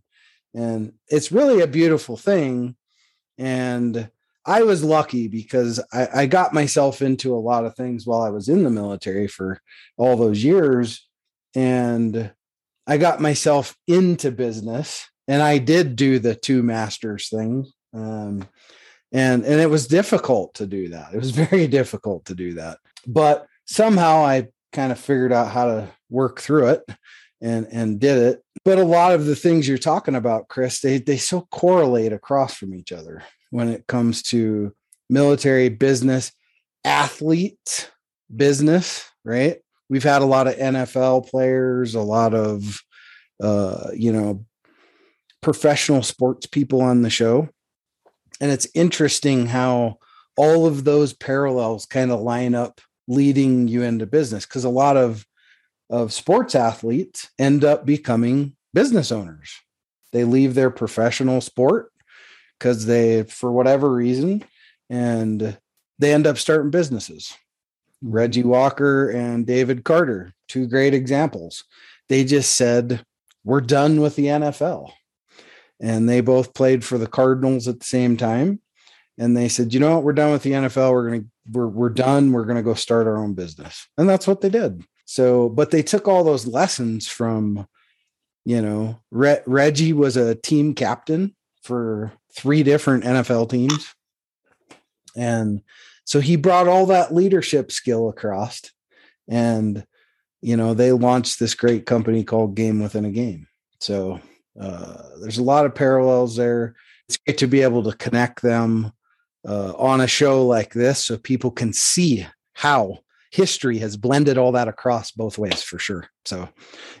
and 0.54 0.92
it's 1.08 1.32
really 1.32 1.60
a 1.60 1.66
beautiful 1.66 2.16
thing. 2.16 2.76
And 3.38 4.10
i 4.46 4.62
was 4.62 4.82
lucky 4.82 5.28
because 5.28 5.80
I, 5.92 6.08
I, 6.14 6.26
got 6.26 6.54
myself 6.54 7.02
into 7.02 7.34
a 7.34 7.36
lot 7.36 7.66
of 7.66 7.76
things 7.76 8.06
while 8.06 8.22
i 8.22 8.30
was 8.30 8.48
in 8.48 8.64
the 8.64 8.70
military 8.70 9.28
for 9.28 9.60
all 9.98 10.16
those 10.16 10.42
years. 10.42 11.06
And 11.54 12.32
i 12.86 12.96
got 12.96 13.20
myself 13.20 13.76
into 13.86 14.30
business 14.30 15.06
and 15.28 15.42
i 15.42 15.58
did 15.58 15.94
do 15.96 16.18
the 16.18 16.34
two 16.34 16.62
masters 16.62 17.28
thing. 17.28 17.66
Um, 17.92 18.48
and 19.12 19.44
and 19.44 19.60
it 19.60 19.68
was 19.68 19.86
difficult 19.86 20.54
to 20.54 20.66
do 20.66 20.88
that. 20.88 21.12
It 21.12 21.18
was 21.18 21.30
very 21.48 21.66
difficult 21.66 22.24
to 22.26 22.34
do 22.34 22.54
that. 22.54 22.78
But 23.06 23.46
somehow 23.66 24.24
i 24.24 24.48
kind 24.72 24.92
of 24.92 24.98
figured 24.98 25.32
out 25.32 25.52
how 25.52 25.66
to 25.66 25.88
work 26.08 26.40
through 26.40 26.68
it 26.68 26.82
and 27.40 27.66
and 27.70 28.00
did 28.00 28.18
it 28.18 28.42
but 28.64 28.78
a 28.78 28.84
lot 28.84 29.12
of 29.12 29.26
the 29.26 29.36
things 29.36 29.66
you're 29.66 29.78
talking 29.78 30.14
about 30.14 30.48
chris 30.48 30.80
they 30.80 30.98
they 30.98 31.16
so 31.16 31.42
correlate 31.50 32.12
across 32.12 32.54
from 32.54 32.74
each 32.74 32.92
other 32.92 33.22
when 33.50 33.68
it 33.68 33.86
comes 33.86 34.22
to 34.22 34.72
military 35.08 35.68
business 35.68 36.32
athlete 36.84 37.90
business 38.34 39.06
right? 39.22 39.58
We've 39.88 40.02
had 40.02 40.22
a 40.22 40.26
lot 40.26 40.46
of 40.46 40.56
nfl 40.56 41.28
players 41.28 41.94
a 41.94 42.00
lot 42.00 42.34
of 42.34 42.80
uh 43.42 43.90
you 43.94 44.12
know 44.12 44.44
professional 45.40 46.02
sports 46.02 46.46
people 46.46 46.80
on 46.80 47.02
the 47.02 47.10
show. 47.10 47.48
And 48.40 48.50
it's 48.50 48.68
interesting 48.74 49.46
how 49.46 49.98
all 50.36 50.66
of 50.66 50.84
those 50.84 51.12
parallels 51.12 51.86
kind 51.86 52.10
of 52.10 52.20
line 52.20 52.54
up 52.54 52.80
leading 53.08 53.68
you 53.68 53.82
into 53.82 54.06
business 54.06 54.46
because 54.46 54.64
a 54.64 54.70
lot 54.70 54.96
of 54.96 55.26
of 55.90 56.12
sports 56.12 56.54
athletes 56.54 57.30
end 57.38 57.64
up 57.64 57.84
becoming 57.84 58.56
business 58.72 59.10
owners 59.10 59.60
they 60.12 60.24
leave 60.24 60.54
their 60.54 60.70
professional 60.70 61.40
sport 61.40 61.92
because 62.58 62.86
they 62.86 63.24
for 63.24 63.50
whatever 63.50 63.92
reason 63.92 64.44
and 64.88 65.58
they 65.98 66.14
end 66.14 66.26
up 66.26 66.38
starting 66.38 66.70
businesses 66.70 67.36
reggie 68.02 68.44
walker 68.44 69.10
and 69.10 69.46
david 69.46 69.84
carter 69.84 70.32
two 70.48 70.66
great 70.66 70.94
examples 70.94 71.64
they 72.08 72.24
just 72.24 72.56
said 72.56 73.04
we're 73.44 73.60
done 73.60 74.00
with 74.00 74.16
the 74.16 74.26
nfl 74.26 74.92
and 75.80 76.08
they 76.08 76.20
both 76.20 76.54
played 76.54 76.84
for 76.84 76.98
the 76.98 77.06
Cardinals 77.06 77.66
at 77.66 77.80
the 77.80 77.86
same 77.86 78.16
time. 78.16 78.60
And 79.18 79.36
they 79.36 79.48
said, 79.48 79.74
you 79.74 79.80
know 79.80 79.94
what, 79.94 80.04
we're 80.04 80.12
done 80.12 80.32
with 80.32 80.42
the 80.42 80.52
NFL. 80.52 80.92
We're 80.92 81.10
gonna 81.10 81.24
we're 81.50 81.66
we're 81.66 81.88
done. 81.90 82.32
We're 82.32 82.44
gonna 82.44 82.62
go 82.62 82.74
start 82.74 83.06
our 83.06 83.18
own 83.18 83.34
business, 83.34 83.86
and 83.98 84.08
that's 84.08 84.26
what 84.26 84.40
they 84.40 84.48
did. 84.48 84.82
So, 85.10 85.48
but 85.48 85.72
they 85.72 85.82
took 85.82 86.06
all 86.06 86.22
those 86.22 86.46
lessons 86.46 87.08
from, 87.08 87.66
you 88.44 88.62
know, 88.62 89.00
Re- 89.10 89.42
Reggie 89.44 89.92
was 89.92 90.16
a 90.16 90.36
team 90.36 90.72
captain 90.72 91.34
for 91.64 92.12
three 92.32 92.62
different 92.62 93.02
NFL 93.02 93.50
teams, 93.50 93.92
and 95.16 95.62
so 96.04 96.20
he 96.20 96.36
brought 96.36 96.68
all 96.68 96.86
that 96.86 97.12
leadership 97.12 97.72
skill 97.72 98.08
across, 98.08 98.62
and 99.26 99.84
you 100.42 100.56
know 100.56 100.74
they 100.74 100.92
launched 100.92 101.40
this 101.40 101.54
great 101.54 101.86
company 101.86 102.22
called 102.22 102.54
Game 102.54 102.80
Within 102.80 103.04
a 103.04 103.10
Game. 103.10 103.48
So 103.80 104.20
uh, 104.60 105.02
there's 105.20 105.38
a 105.38 105.42
lot 105.42 105.66
of 105.66 105.74
parallels 105.74 106.36
there. 106.36 106.76
It's 107.08 107.16
great 107.16 107.38
to 107.38 107.48
be 107.48 107.62
able 107.62 107.82
to 107.82 107.96
connect 107.96 108.42
them 108.42 108.92
uh, 109.44 109.72
on 109.72 110.00
a 110.02 110.06
show 110.06 110.46
like 110.46 110.72
this 110.72 111.04
so 111.04 111.18
people 111.18 111.50
can 111.50 111.72
see 111.72 112.28
how 112.52 113.00
history 113.30 113.78
has 113.78 113.96
blended 113.96 114.38
all 114.38 114.52
that 114.52 114.68
across 114.68 115.12
both 115.12 115.38
ways 115.38 115.62
for 115.62 115.78
sure. 115.78 116.08
So, 116.24 116.48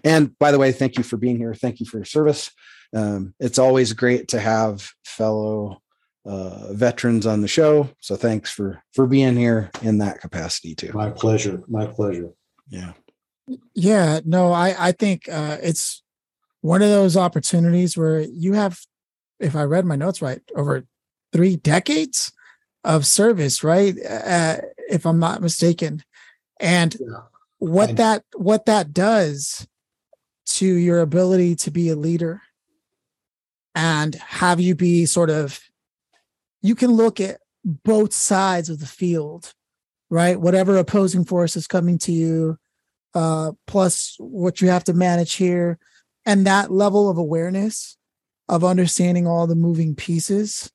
and 0.04 0.38
by 0.38 0.52
the 0.52 0.58
way, 0.58 0.72
thank 0.72 0.96
you 0.96 1.04
for 1.04 1.16
being 1.16 1.36
here. 1.36 1.54
Thank 1.54 1.80
you 1.80 1.86
for 1.86 1.98
your 1.98 2.04
service. 2.04 2.50
Um, 2.94 3.34
it's 3.38 3.58
always 3.58 3.92
great 3.92 4.28
to 4.28 4.40
have 4.40 4.90
fellow 5.04 5.82
uh, 6.26 6.72
veterans 6.72 7.26
on 7.26 7.40
the 7.40 7.48
show. 7.48 7.88
So 8.00 8.16
thanks 8.16 8.50
for 8.50 8.82
for 8.94 9.06
being 9.06 9.36
here 9.36 9.70
in 9.82 9.98
that 9.98 10.20
capacity 10.20 10.74
too. 10.74 10.92
My 10.92 11.10
pleasure. 11.10 11.62
My 11.68 11.86
pleasure. 11.86 12.30
Yeah. 12.68 12.92
Yeah. 13.74 14.20
No, 14.24 14.52
I 14.52 14.88
I 14.88 14.92
think 14.92 15.28
uh, 15.28 15.58
it's 15.62 16.02
one 16.60 16.82
of 16.82 16.90
those 16.90 17.16
opportunities 17.16 17.96
where 17.96 18.20
you 18.20 18.52
have, 18.52 18.78
if 19.38 19.56
I 19.56 19.62
read 19.62 19.86
my 19.86 19.96
notes 19.96 20.20
right, 20.20 20.42
over 20.54 20.84
three 21.32 21.56
decades 21.56 22.32
of 22.84 23.06
service, 23.06 23.64
right? 23.64 23.94
Uh, 24.06 24.56
if 24.90 25.06
I'm 25.06 25.18
not 25.18 25.42
mistaken, 25.42 26.02
and 26.60 26.96
yeah. 27.00 27.22
what 27.58 27.96
that 27.96 28.22
what 28.36 28.66
that 28.66 28.92
does 28.92 29.66
to 30.46 30.66
your 30.66 31.00
ability 31.00 31.56
to 31.56 31.70
be 31.70 31.88
a 31.88 31.96
leader 31.96 32.42
and 33.74 34.14
have 34.16 34.60
you 34.60 34.74
be 34.74 35.06
sort 35.06 35.30
of 35.30 35.60
you 36.62 36.74
can 36.74 36.90
look 36.90 37.20
at 37.20 37.40
both 37.64 38.12
sides 38.12 38.68
of 38.68 38.78
the 38.78 38.86
field 38.86 39.54
right 40.10 40.40
whatever 40.40 40.76
opposing 40.76 41.24
force 41.24 41.56
is 41.56 41.66
coming 41.66 41.98
to 41.98 42.12
you 42.12 42.58
uh 43.14 43.52
plus 43.66 44.16
what 44.18 44.60
you 44.60 44.68
have 44.68 44.84
to 44.84 44.92
manage 44.92 45.34
here 45.34 45.78
and 46.26 46.46
that 46.46 46.70
level 46.70 47.08
of 47.08 47.16
awareness 47.16 47.96
of 48.48 48.64
understanding 48.64 49.26
all 49.26 49.46
the 49.46 49.54
moving 49.54 49.94
pieces 49.94 50.70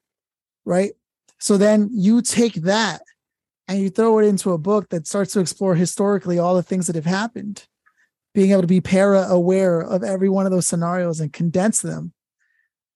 right 0.64 0.94
so 1.40 1.58
then 1.58 1.90
you 1.92 2.22
take 2.22 2.54
that 2.56 3.02
and 3.68 3.80
you 3.80 3.90
throw 3.90 4.20
it 4.20 4.26
into 4.26 4.52
a 4.52 4.58
book 4.58 4.90
that 4.90 5.08
starts 5.08 5.34
to 5.34 5.40
explore 5.40 5.76
historically 5.76 6.38
all 6.38 6.56
the 6.56 6.64
things 6.64 6.88
that 6.88 6.96
have 6.96 7.06
happened 7.06 7.68
being 8.34 8.52
able 8.52 8.62
to 8.62 8.68
be 8.68 8.82
para 8.82 9.24
aware 9.30 9.80
of 9.80 10.04
every 10.04 10.30
one 10.30 10.46
of 10.46 10.52
those 10.52 10.68
scenarios 10.68 11.20
and 11.20 11.32
condense 11.32 11.82
them 11.82 12.14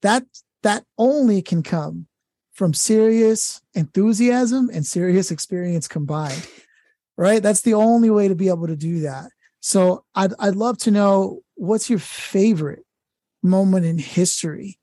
that 0.01 0.23
that 0.63 0.83
only 0.97 1.41
can 1.41 1.63
come 1.63 2.07
from 2.53 2.73
serious 2.73 3.61
enthusiasm 3.73 4.69
and 4.73 4.85
serious 4.85 5.31
experience 5.31 5.87
combined 5.87 6.47
right? 7.19 7.43
That's 7.43 7.61
the 7.61 7.73
only 7.73 8.09
way 8.09 8.29
to 8.29 8.35
be 8.35 8.47
able 8.47 8.67
to 8.67 8.77
do 8.77 9.01
that. 9.01 9.29
So 9.59 10.05
i'd, 10.15 10.31
I'd 10.39 10.55
love 10.55 10.77
to 10.79 10.91
know 10.91 11.41
what's 11.55 11.89
your 11.89 11.99
favorite 11.99 12.85
moment 13.43 13.85
in 13.85 13.97
history 13.97 14.79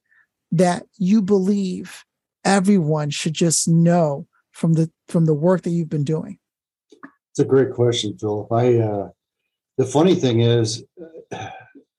that 0.53 0.85
you 0.99 1.23
believe 1.23 2.05
everyone 2.45 3.09
should 3.09 3.33
just 3.33 3.67
know 3.67 4.27
from 4.57 4.73
the 4.73 4.91
from 5.07 5.27
the 5.27 5.35
work 5.35 5.63
that 5.63 5.71
you've 5.71 5.91
been 5.91 6.05
doing 6.05 6.39
it's 7.31 7.39
a 7.39 7.45
great 7.45 7.73
question 7.73 8.17
phillip 8.19 8.51
i 8.53 8.79
uh 8.79 9.09
the 9.77 9.85
funny 9.85 10.15
thing 10.15 10.41
is 10.41 10.83
uh, 11.33 11.49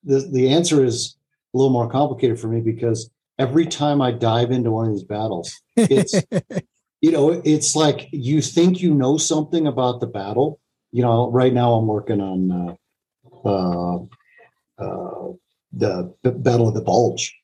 the 0.03 0.27
the 0.31 0.49
answer 0.49 0.83
is 0.83 1.15
a 1.53 1.57
little 1.57 1.71
more 1.71 1.89
complicated 1.89 2.39
for 2.39 2.47
me 2.47 2.59
because 2.59 3.09
every 3.37 3.65
time 3.65 4.01
i 4.01 4.11
dive 4.11 4.51
into 4.51 4.71
one 4.71 4.87
of 4.87 4.93
these 4.93 5.03
battles 5.03 5.53
it's 5.75 6.15
you 7.01 7.11
know 7.11 7.41
it's 7.45 7.75
like 7.75 8.07
you 8.11 8.41
think 8.41 8.81
you 8.81 8.93
know 8.93 9.17
something 9.17 9.67
about 9.67 9.99
the 9.99 10.07
battle 10.07 10.59
you 10.91 11.03
know 11.03 11.29
right 11.29 11.53
now 11.53 11.73
i'm 11.73 11.87
working 11.87 12.21
on 12.21 12.51
uh, 12.51 13.47
uh 13.47 13.99
uh, 14.79 15.33
the, 15.73 16.13
the 16.23 16.31
Battle 16.31 16.67
of 16.67 16.73
the 16.73 16.81
Bulge. 16.81 17.35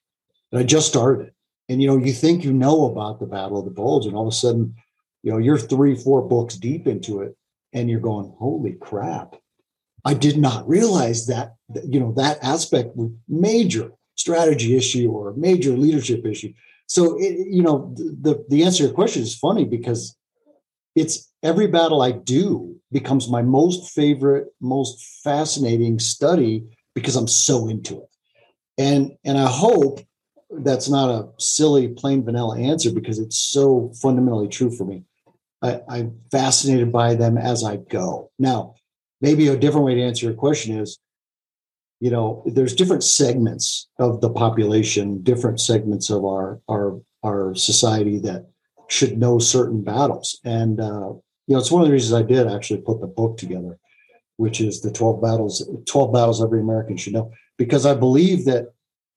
And 0.52 0.60
I 0.60 0.64
just 0.64 0.88
started. 0.88 1.32
And 1.70 1.82
you 1.82 1.88
know, 1.88 1.98
you 1.98 2.14
think 2.14 2.44
you 2.44 2.54
know 2.54 2.86
about 2.86 3.20
the 3.20 3.26
Battle 3.26 3.58
of 3.58 3.66
the 3.66 3.72
Bulge, 3.72 4.06
and 4.06 4.16
all 4.16 4.28
of 4.28 4.34
a 4.34 4.36
sudden, 4.36 4.76
you 5.24 5.32
know, 5.32 5.38
you're 5.38 5.58
three, 5.58 5.96
four 5.96 6.22
books 6.22 6.56
deep 6.56 6.86
into 6.86 7.22
it, 7.22 7.36
and 7.72 7.90
you're 7.90 8.00
going, 8.00 8.34
"Holy 8.38 8.74
crap! 8.74 9.36
I 10.06 10.14
did 10.14 10.38
not 10.38 10.68
realize 10.68 11.26
that 11.28 11.56
you 11.86 12.00
know 12.00 12.14
that 12.14 12.44
aspect 12.44 12.96
was 12.96 13.12
major 13.28 13.92
strategy 14.16 14.76
issue 14.76 15.10
or 15.10 15.34
major 15.34 15.72
leadership 15.78 16.26
issue." 16.26 16.54
So, 16.88 17.18
it, 17.18 17.48
you 17.48 17.64
know, 17.64 17.94
the 17.96 18.46
the 18.50 18.64
answer 18.64 18.80
to 18.80 18.84
your 18.86 18.94
question 18.94 19.24
is 19.24 19.36
funny 19.36 19.66
because 19.66 20.16
it's 20.96 21.32
every 21.42 21.68
battle 21.68 22.02
I 22.02 22.12
do 22.12 22.76
becomes 22.92 23.30
my 23.30 23.42
most 23.42 23.92
favorite, 23.92 24.48
most 24.62 25.04
fascinating 25.24 26.00
study 26.00 26.66
because 26.94 27.16
I'm 27.16 27.28
so 27.28 27.68
into 27.70 28.02
it. 28.02 28.10
And 28.78 29.14
and 29.24 29.38
I 29.38 29.48
hope 29.48 30.02
that's 30.52 30.90
not 30.90 31.10
a 31.10 31.30
silly 31.40 31.88
plain 31.88 32.24
vanilla 32.24 32.60
answer 32.60 32.92
because 32.92 33.20
it's 33.20 33.38
so 33.38 33.92
fundamentally 34.02 34.48
true 34.48 34.70
for 34.70 34.86
me. 34.86 35.04
I, 35.64 35.82
I'm 35.90 36.20
fascinated 36.32 36.92
by 36.92 37.16
them 37.16 37.38
as 37.38 37.64
I 37.64 37.78
go. 37.78 38.32
Now, 38.38 38.76
maybe 39.22 39.48
a 39.48 39.58
different 39.58 39.86
way 39.86 39.96
to 39.96 40.04
answer 40.04 40.26
your 40.26 40.36
question 40.36 40.78
is, 40.78 41.00
you 42.00 42.12
know, 42.12 42.44
there's 42.46 42.76
different 42.76 43.04
segments 43.04 43.88
of 43.98 44.20
the 44.20 44.30
population, 44.30 45.24
different 45.24 45.60
segments 45.62 46.10
of 46.10 46.26
our 46.26 46.60
our 46.70 47.02
our 47.24 47.56
society 47.56 48.20
that 48.20 48.46
should 48.90 49.18
know 49.18 49.40
certain 49.40 49.82
battles. 49.82 50.40
And 50.44 50.82
uh, 50.82 51.14
you 51.48 51.54
know, 51.56 51.60
it's 51.60 51.72
one 51.72 51.82
of 51.82 51.88
the 51.88 51.94
reasons 51.94 52.14
I 52.14 52.24
did 52.24 52.48
actually 52.48 52.82
put 52.82 53.00
the 53.00 53.08
book 53.08 53.38
together 53.38 53.80
which 54.38 54.62
is 54.62 54.82
the 54.82 54.92
12 54.92 55.22
battles 55.22 55.68
12 55.86 56.14
battles 56.14 56.44
every 56.44 56.60
american 56.60 56.98
should 56.98 57.14
know 57.14 57.32
because 57.58 57.86
i 57.86 57.94
believe 57.94 58.46
that 58.46 58.74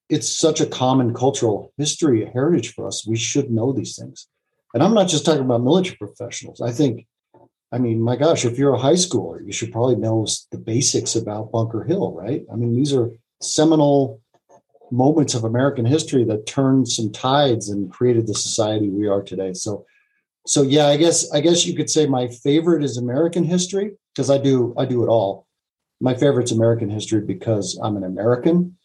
it's 0.09 0.35
such 0.35 0.61
a 0.61 0.67
common 0.67 1.15
cultural 1.15 1.73
history 1.79 2.23
a 2.23 2.31
heritage 2.31 2.75
for 2.75 2.87
us 2.87 3.07
we 3.07 3.17
should 3.17 3.51
know 3.51 3.73
these 3.73 3.97
things 3.97 4.29
and 4.75 4.83
i'm 4.83 4.95
not 4.95 5.09
just 5.09 5.25
talking 5.25 5.43
about 5.43 5.63
military 5.63 5.97
professionals. 5.97 6.61
I 6.61 6.73
think 6.73 7.07
i 7.73 7.79
mean 7.79 8.01
my 8.01 8.17
gosh 8.17 8.45
if 8.45 8.59
you're 8.59 8.75
a 8.75 8.79
high 8.79 8.95
schooler 8.95 9.45
you 9.45 9.53
should 9.53 9.73
probably 9.73 9.97
know 9.97 10.27
the 10.51 10.59
basics 10.59 11.17
about 11.17 11.53
bunker 11.53 11.85
hill 11.85 12.13
right? 12.13 12.45
I 12.53 12.57
mean 12.57 12.75
these 12.75 12.93
are 12.93 13.11
seminal 13.43 14.21
moments 14.91 15.35
of 15.35 15.45
american 15.45 15.85
history 15.85 16.25
that 16.25 16.47
turned 16.47 16.89
some 16.89 17.11
tides 17.13 17.69
and 17.69 17.91
created 17.91 18.27
the 18.27 18.35
society 18.35 18.89
we 18.89 19.09
are 19.09 19.23
today. 19.23 19.53
So 19.53 19.85
so 20.47 20.63
yeah 20.63 20.87
i 20.87 20.97
guess 20.97 21.31
i 21.33 21.41
guess 21.41 21.67
you 21.67 21.75
could 21.75 21.91
say 21.91 22.07
my 22.07 22.29
favorite 22.29 22.85
is 22.85 22.97
american 22.97 23.43
history 23.43 23.97
because 24.17 24.31
I 24.31 24.39
do 24.39 24.75
I 24.79 24.87
do 24.87 25.05
it 25.05 25.09
all. 25.09 25.47
My 26.01 26.15
favorite's 26.15 26.53
American 26.53 26.89
history 26.89 27.21
because 27.21 27.79
I'm 27.83 27.97
an 27.97 28.05
American, 28.05 28.77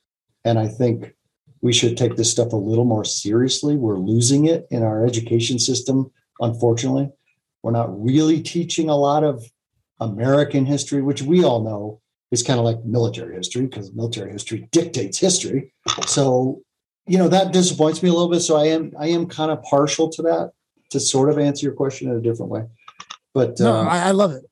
and 0.44 0.60
I 0.60 0.68
think 0.68 1.14
we 1.62 1.74
should 1.74 1.96
take 1.96 2.16
this 2.16 2.32
stuff 2.32 2.54
a 2.54 2.58
little 2.58 2.86
more 2.86 3.06
seriously. 3.06 3.76
We're 3.76 4.00
losing 4.00 4.46
it 4.46 4.68
in 4.72 4.84
our 4.84 5.06
education 5.06 5.60
system, 5.60 6.12
unfortunately. 6.40 7.10
We're 7.62 7.72
not 7.72 8.04
really 8.04 8.42
teaching 8.42 8.90
a 8.90 8.96
lot 8.96 9.24
of 9.24 9.46
American 10.00 10.66
history, 10.66 11.02
which 11.02 11.22
we 11.22 11.44
all 11.44 11.64
know 11.64 12.02
is 12.32 12.42
kind 12.42 12.58
of 12.58 12.66
like 12.66 12.84
military 12.84 13.36
history 13.36 13.68
because 13.68 13.94
military 13.94 14.32
history 14.32 14.68
dictates 14.72 15.20
history. 15.20 15.72
So, 16.08 16.62
you 17.06 17.18
know, 17.18 17.28
that 17.28 17.54
disappoints 17.54 18.02
me 18.02 18.10
a 18.10 18.14
little 18.14 18.30
bit. 18.30 18.40
So 18.40 18.56
I 18.56 18.66
am 18.68 18.94
I 19.00 19.08
am 19.08 19.28
kind 19.28 19.52
of 19.52 19.62
partial 19.64 20.10
to 20.10 20.22
that 20.24 20.52
to 20.90 21.00
sort 21.00 21.30
of 21.30 21.38
answer 21.38 21.66
your 21.66 21.76
question 21.76 22.10
in 22.10 22.18
a 22.18 22.22
different 22.22 22.52
way. 22.52 22.64
But 23.34 23.60
no, 23.60 23.76
uh, 23.76 23.84
I, 23.84 24.08
I 24.08 24.12
love 24.12 24.32
it. 24.32 24.44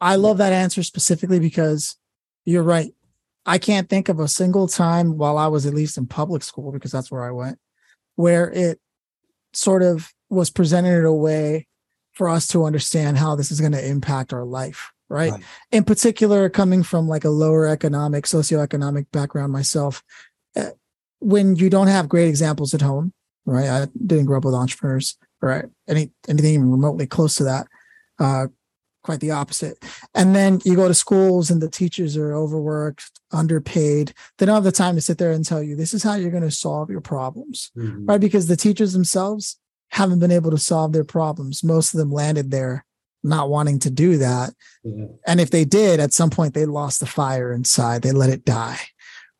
I 0.00 0.16
love 0.16 0.38
that 0.38 0.52
answer 0.52 0.82
specifically 0.82 1.38
because 1.38 1.96
you're 2.44 2.62
right. 2.62 2.92
I 3.44 3.58
can't 3.58 3.88
think 3.88 4.08
of 4.08 4.20
a 4.20 4.28
single 4.28 4.68
time 4.68 5.18
while 5.18 5.36
I 5.36 5.48
was 5.48 5.66
at 5.66 5.74
least 5.74 5.98
in 5.98 6.06
public 6.06 6.42
school, 6.42 6.72
because 6.72 6.92
that's 6.92 7.10
where 7.10 7.24
I 7.24 7.30
went, 7.30 7.58
where 8.16 8.50
it 8.50 8.80
sort 9.52 9.82
of 9.82 10.12
was 10.30 10.50
presented 10.50 11.00
in 11.00 11.04
a 11.04 11.14
way 11.14 11.66
for 12.12 12.28
us 12.28 12.46
to 12.48 12.64
understand 12.64 13.18
how 13.18 13.34
this 13.34 13.50
is 13.50 13.60
going 13.60 13.72
to 13.72 13.86
impact 13.86 14.32
our 14.32 14.44
life. 14.44 14.92
Right? 15.08 15.32
right. 15.32 15.42
In 15.70 15.84
particular, 15.84 16.48
coming 16.48 16.82
from 16.82 17.06
like 17.06 17.24
a 17.24 17.30
lower 17.30 17.66
economic, 17.66 18.24
socioeconomic 18.24 19.06
background 19.12 19.52
myself, 19.52 20.02
eh, 20.56 20.70
when 21.18 21.54
you 21.56 21.68
don't 21.68 21.88
have 21.88 22.08
great 22.08 22.28
examples 22.28 22.72
at 22.72 22.80
home, 22.80 23.12
right? 23.44 23.68
I 23.68 23.86
didn't 24.06 24.24
grow 24.24 24.38
up 24.38 24.44
with 24.44 24.54
entrepreneurs 24.54 25.18
right? 25.42 25.64
any 25.88 26.10
anything 26.28 26.54
even 26.54 26.70
remotely 26.70 27.06
close 27.06 27.34
to 27.34 27.44
that. 27.44 27.66
Uh, 28.18 28.46
quite 29.02 29.20
the 29.20 29.30
opposite. 29.30 29.82
And 30.14 30.34
then 30.34 30.60
you 30.64 30.76
go 30.76 30.88
to 30.88 30.94
schools 30.94 31.50
and 31.50 31.60
the 31.60 31.70
teachers 31.70 32.16
are 32.16 32.34
overworked, 32.34 33.10
underpaid. 33.32 34.14
They 34.38 34.46
don't 34.46 34.54
have 34.54 34.64
the 34.64 34.72
time 34.72 34.94
to 34.94 35.00
sit 35.00 35.18
there 35.18 35.32
and 35.32 35.44
tell 35.44 35.62
you 35.62 35.76
this 35.76 35.94
is 35.94 36.02
how 36.02 36.14
you're 36.14 36.30
going 36.30 36.42
to 36.42 36.50
solve 36.50 36.90
your 36.90 37.00
problems, 37.00 37.70
mm-hmm. 37.76 38.06
right? 38.06 38.20
Because 38.20 38.46
the 38.46 38.56
teachers 38.56 38.92
themselves 38.92 39.58
haven't 39.90 40.20
been 40.20 40.32
able 40.32 40.50
to 40.50 40.58
solve 40.58 40.92
their 40.92 41.04
problems. 41.04 41.62
Most 41.62 41.92
of 41.94 41.98
them 41.98 42.12
landed 42.12 42.50
there 42.50 42.84
not 43.22 43.48
wanting 43.48 43.78
to 43.80 43.90
do 43.90 44.18
that. 44.18 44.50
Mm-hmm. 44.84 45.14
And 45.26 45.40
if 45.40 45.50
they 45.50 45.64
did, 45.64 46.00
at 46.00 46.12
some 46.12 46.30
point 46.30 46.54
they 46.54 46.66
lost 46.66 47.00
the 47.00 47.06
fire 47.06 47.52
inside, 47.52 48.02
they 48.02 48.12
let 48.12 48.30
it 48.30 48.44
die, 48.44 48.80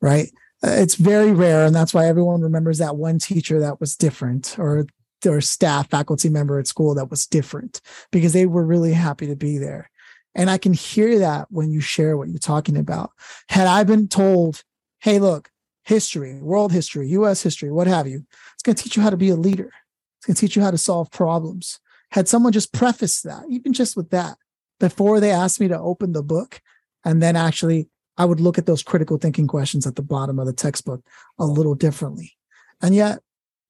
right? 0.00 0.30
Uh, 0.64 0.70
it's 0.70 0.94
very 0.94 1.32
rare. 1.32 1.66
And 1.66 1.74
that's 1.74 1.92
why 1.92 2.06
everyone 2.06 2.42
remembers 2.42 2.78
that 2.78 2.96
one 2.96 3.18
teacher 3.18 3.60
that 3.60 3.80
was 3.80 3.96
different 3.96 4.56
or 4.58 4.86
or 5.26 5.40
staff 5.40 5.90
faculty 5.90 6.28
member 6.28 6.58
at 6.58 6.66
school 6.66 6.94
that 6.94 7.10
was 7.10 7.26
different 7.26 7.80
because 8.10 8.32
they 8.32 8.46
were 8.46 8.64
really 8.64 8.92
happy 8.92 9.26
to 9.26 9.36
be 9.36 9.58
there. 9.58 9.90
And 10.34 10.48
i 10.50 10.58
can 10.58 10.72
hear 10.72 11.18
that 11.18 11.48
when 11.50 11.70
you 11.70 11.80
share 11.80 12.16
what 12.16 12.28
you're 12.28 12.38
talking 12.38 12.76
about. 12.76 13.10
Had 13.48 13.66
i 13.66 13.84
been 13.84 14.08
told 14.08 14.62
hey 15.00 15.18
look 15.18 15.50
history 15.84 16.40
world 16.40 16.72
history 16.72 17.08
us 17.10 17.42
history 17.42 17.70
what 17.70 17.88
have 17.88 18.06
you 18.06 18.24
it's 18.54 18.62
going 18.62 18.76
to 18.76 18.82
teach 18.82 18.96
you 18.96 19.02
how 19.02 19.10
to 19.10 19.16
be 19.16 19.30
a 19.30 19.36
leader. 19.36 19.72
It's 20.18 20.26
going 20.26 20.36
to 20.36 20.40
teach 20.40 20.54
you 20.54 20.62
how 20.62 20.70
to 20.70 20.78
solve 20.78 21.10
problems. 21.10 21.80
Had 22.12 22.28
someone 22.28 22.52
just 22.52 22.72
prefaced 22.72 23.24
that 23.24 23.44
even 23.48 23.72
just 23.72 23.96
with 23.96 24.10
that 24.10 24.36
before 24.78 25.20
they 25.20 25.30
asked 25.30 25.60
me 25.60 25.68
to 25.68 25.78
open 25.78 26.12
the 26.12 26.22
book 26.22 26.60
and 27.04 27.22
then 27.22 27.36
actually 27.36 27.88
i 28.16 28.24
would 28.24 28.40
look 28.40 28.58
at 28.58 28.66
those 28.66 28.82
critical 28.82 29.18
thinking 29.18 29.46
questions 29.46 29.86
at 29.86 29.96
the 29.96 30.02
bottom 30.02 30.38
of 30.38 30.46
the 30.46 30.52
textbook 30.52 31.02
a 31.38 31.44
little 31.44 31.74
differently. 31.74 32.32
And 32.80 32.94
yet 32.94 33.20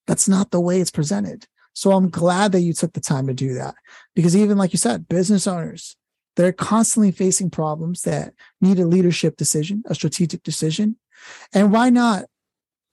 that's 0.07 0.29
not 0.29 0.51
the 0.51 0.61
way 0.61 0.81
it's 0.81 0.91
presented. 0.91 1.47
So 1.75 1.93
I'm 1.93 2.11
glad 2.11 2.53
that 2.53 2.61
you 2.61 2.73
took 2.73 2.93
the 2.93 3.01
time 3.01 3.27
to 3.27 3.35
do 3.35 3.55
that 3.55 3.75
because 4.15 4.37
even 4.37 4.59
like 4.59 4.73
you 4.73 4.79
said, 4.79 5.09
business 5.09 5.47
owners, 5.47 5.97
they're 6.37 6.53
constantly 6.53 7.13
facing 7.13 7.51
problems 7.51 8.03
that 8.03 8.35
need 8.61 8.79
a 8.79 8.87
leadership 8.87 9.37
decision, 9.37 9.83
a 9.87 9.95
strategic 9.95 10.43
decision. 10.43 10.97
And 11.53 11.73
why 11.73 11.91
not, 11.91 12.25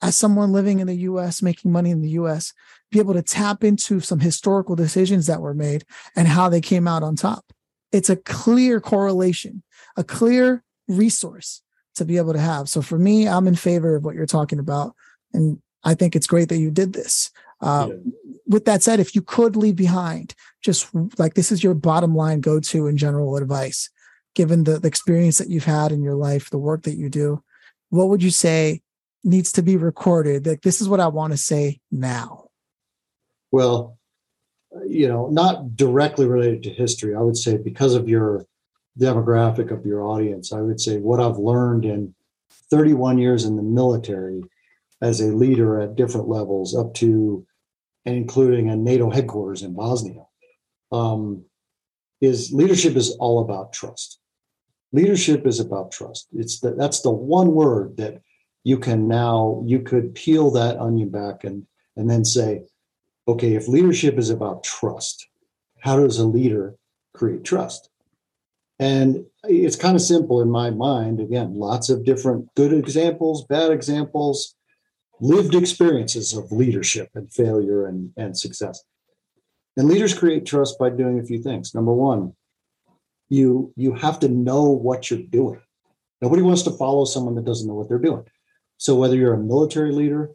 as 0.02 0.16
someone 0.16 0.52
living 0.52 0.80
in 0.80 0.86
the 0.86 0.96
US, 0.96 1.42
making 1.42 1.72
money 1.72 1.90
in 1.90 2.00
the 2.00 2.10
US, 2.10 2.52
be 2.90 2.98
able 2.98 3.14
to 3.14 3.22
tap 3.22 3.64
into 3.64 4.00
some 4.00 4.20
historical 4.20 4.76
decisions 4.76 5.26
that 5.26 5.42
were 5.42 5.54
made 5.54 5.84
and 6.16 6.26
how 6.28 6.48
they 6.48 6.60
came 6.60 6.88
out 6.88 7.02
on 7.02 7.16
top? 7.16 7.44
It's 7.92 8.10
a 8.10 8.16
clear 8.16 8.80
correlation, 8.80 9.62
a 9.96 10.04
clear 10.04 10.62
resource 10.88 11.62
to 11.96 12.04
be 12.04 12.16
able 12.16 12.32
to 12.32 12.40
have. 12.40 12.68
So 12.68 12.82
for 12.82 12.98
me, 12.98 13.28
I'm 13.28 13.46
in 13.46 13.56
favor 13.56 13.96
of 13.96 14.04
what 14.04 14.14
you're 14.14 14.26
talking 14.26 14.58
about. 14.58 14.94
And 15.32 15.60
I 15.84 15.94
think 15.94 16.14
it's 16.14 16.26
great 16.26 16.48
that 16.48 16.58
you 16.58 16.70
did 16.70 16.92
this. 16.92 17.30
Uh, 17.60 17.88
yeah. 17.90 18.12
With 18.46 18.64
that 18.64 18.82
said, 18.82 19.00
if 19.00 19.14
you 19.14 19.22
could 19.22 19.56
leave 19.56 19.76
behind 19.76 20.34
just 20.62 20.88
like 21.18 21.34
this 21.34 21.52
is 21.52 21.62
your 21.62 21.74
bottom 21.74 22.14
line 22.14 22.40
go 22.40 22.60
to 22.60 22.86
in 22.86 22.96
general 22.96 23.36
advice, 23.36 23.88
given 24.34 24.64
the, 24.64 24.78
the 24.78 24.88
experience 24.88 25.38
that 25.38 25.48
you've 25.48 25.64
had 25.64 25.92
in 25.92 26.02
your 26.02 26.14
life, 26.14 26.50
the 26.50 26.58
work 26.58 26.82
that 26.82 26.96
you 26.96 27.08
do, 27.08 27.42
what 27.90 28.08
would 28.08 28.22
you 28.22 28.30
say 28.30 28.82
needs 29.22 29.52
to 29.52 29.62
be 29.62 29.76
recorded? 29.76 30.44
That 30.44 30.62
this 30.62 30.80
is 30.80 30.88
what 30.88 31.00
I 31.00 31.08
want 31.08 31.32
to 31.32 31.36
say 31.36 31.80
now. 31.90 32.48
Well, 33.50 33.98
you 34.86 35.08
know, 35.08 35.28
not 35.28 35.76
directly 35.76 36.26
related 36.26 36.62
to 36.64 36.70
history, 36.70 37.14
I 37.14 37.20
would 37.20 37.36
say 37.36 37.56
because 37.56 37.94
of 37.94 38.08
your 38.08 38.46
demographic 38.98 39.70
of 39.70 39.84
your 39.84 40.04
audience, 40.04 40.52
I 40.52 40.60
would 40.60 40.80
say 40.80 40.98
what 40.98 41.20
I've 41.20 41.38
learned 41.38 41.84
in 41.84 42.14
31 42.70 43.18
years 43.18 43.44
in 43.44 43.56
the 43.56 43.62
military 43.62 44.44
as 45.02 45.20
a 45.20 45.26
leader 45.26 45.80
at 45.80 45.96
different 45.96 46.28
levels, 46.28 46.76
up 46.76 46.94
to 46.94 47.46
and 48.06 48.16
including 48.16 48.68
a 48.70 48.76
NATO 48.76 49.10
headquarters 49.10 49.62
in 49.62 49.74
Bosnia, 49.74 50.24
um, 50.90 51.44
is 52.20 52.52
leadership 52.52 52.96
is 52.96 53.10
all 53.16 53.40
about 53.40 53.72
trust. 53.72 54.18
Leadership 54.92 55.46
is 55.46 55.60
about 55.60 55.92
trust. 55.92 56.28
It's 56.32 56.60
the, 56.60 56.72
that's 56.72 57.02
the 57.02 57.10
one 57.10 57.52
word 57.52 57.96
that 57.98 58.22
you 58.64 58.78
can 58.78 59.08
now 59.08 59.62
you 59.66 59.80
could 59.80 60.14
peel 60.14 60.50
that 60.52 60.78
onion 60.78 61.10
back 61.10 61.44
and 61.44 61.66
and 61.96 62.10
then 62.10 62.24
say, 62.24 62.62
okay, 63.28 63.54
if 63.54 63.68
leadership 63.68 64.18
is 64.18 64.30
about 64.30 64.64
trust, 64.64 65.26
how 65.78 65.98
does 65.98 66.18
a 66.18 66.26
leader 66.26 66.76
create 67.14 67.44
trust? 67.44 67.90
And 68.78 69.26
it's 69.44 69.76
kind 69.76 69.94
of 69.94 70.02
simple 70.02 70.40
in 70.40 70.50
my 70.50 70.70
mind. 70.70 71.20
Again, 71.20 71.54
lots 71.54 71.90
of 71.90 72.04
different 72.04 72.54
good 72.54 72.72
examples, 72.72 73.44
bad 73.46 73.70
examples, 73.70 74.54
lived 75.20 75.54
experiences 75.54 76.32
of 76.34 76.50
leadership 76.50 77.10
and 77.14 77.32
failure 77.32 77.86
and, 77.86 78.12
and 78.16 78.36
success. 78.36 78.82
And 79.76 79.88
leaders 79.88 80.14
create 80.14 80.46
trust 80.46 80.78
by 80.78 80.90
doing 80.90 81.18
a 81.18 81.24
few 81.24 81.42
things. 81.42 81.74
Number 81.74 81.92
one, 81.92 82.34
you 83.28 83.72
you 83.76 83.94
have 83.94 84.18
to 84.20 84.28
know 84.28 84.64
what 84.64 85.10
you're 85.10 85.20
doing. 85.22 85.60
Nobody 86.20 86.42
wants 86.42 86.62
to 86.62 86.72
follow 86.72 87.04
someone 87.04 87.34
that 87.36 87.44
doesn't 87.44 87.68
know 87.68 87.74
what 87.74 87.88
they're 87.88 87.98
doing. 87.98 88.24
So 88.76 88.96
whether 88.96 89.16
you're 89.16 89.34
a 89.34 89.38
military 89.38 89.92
leader, 89.92 90.30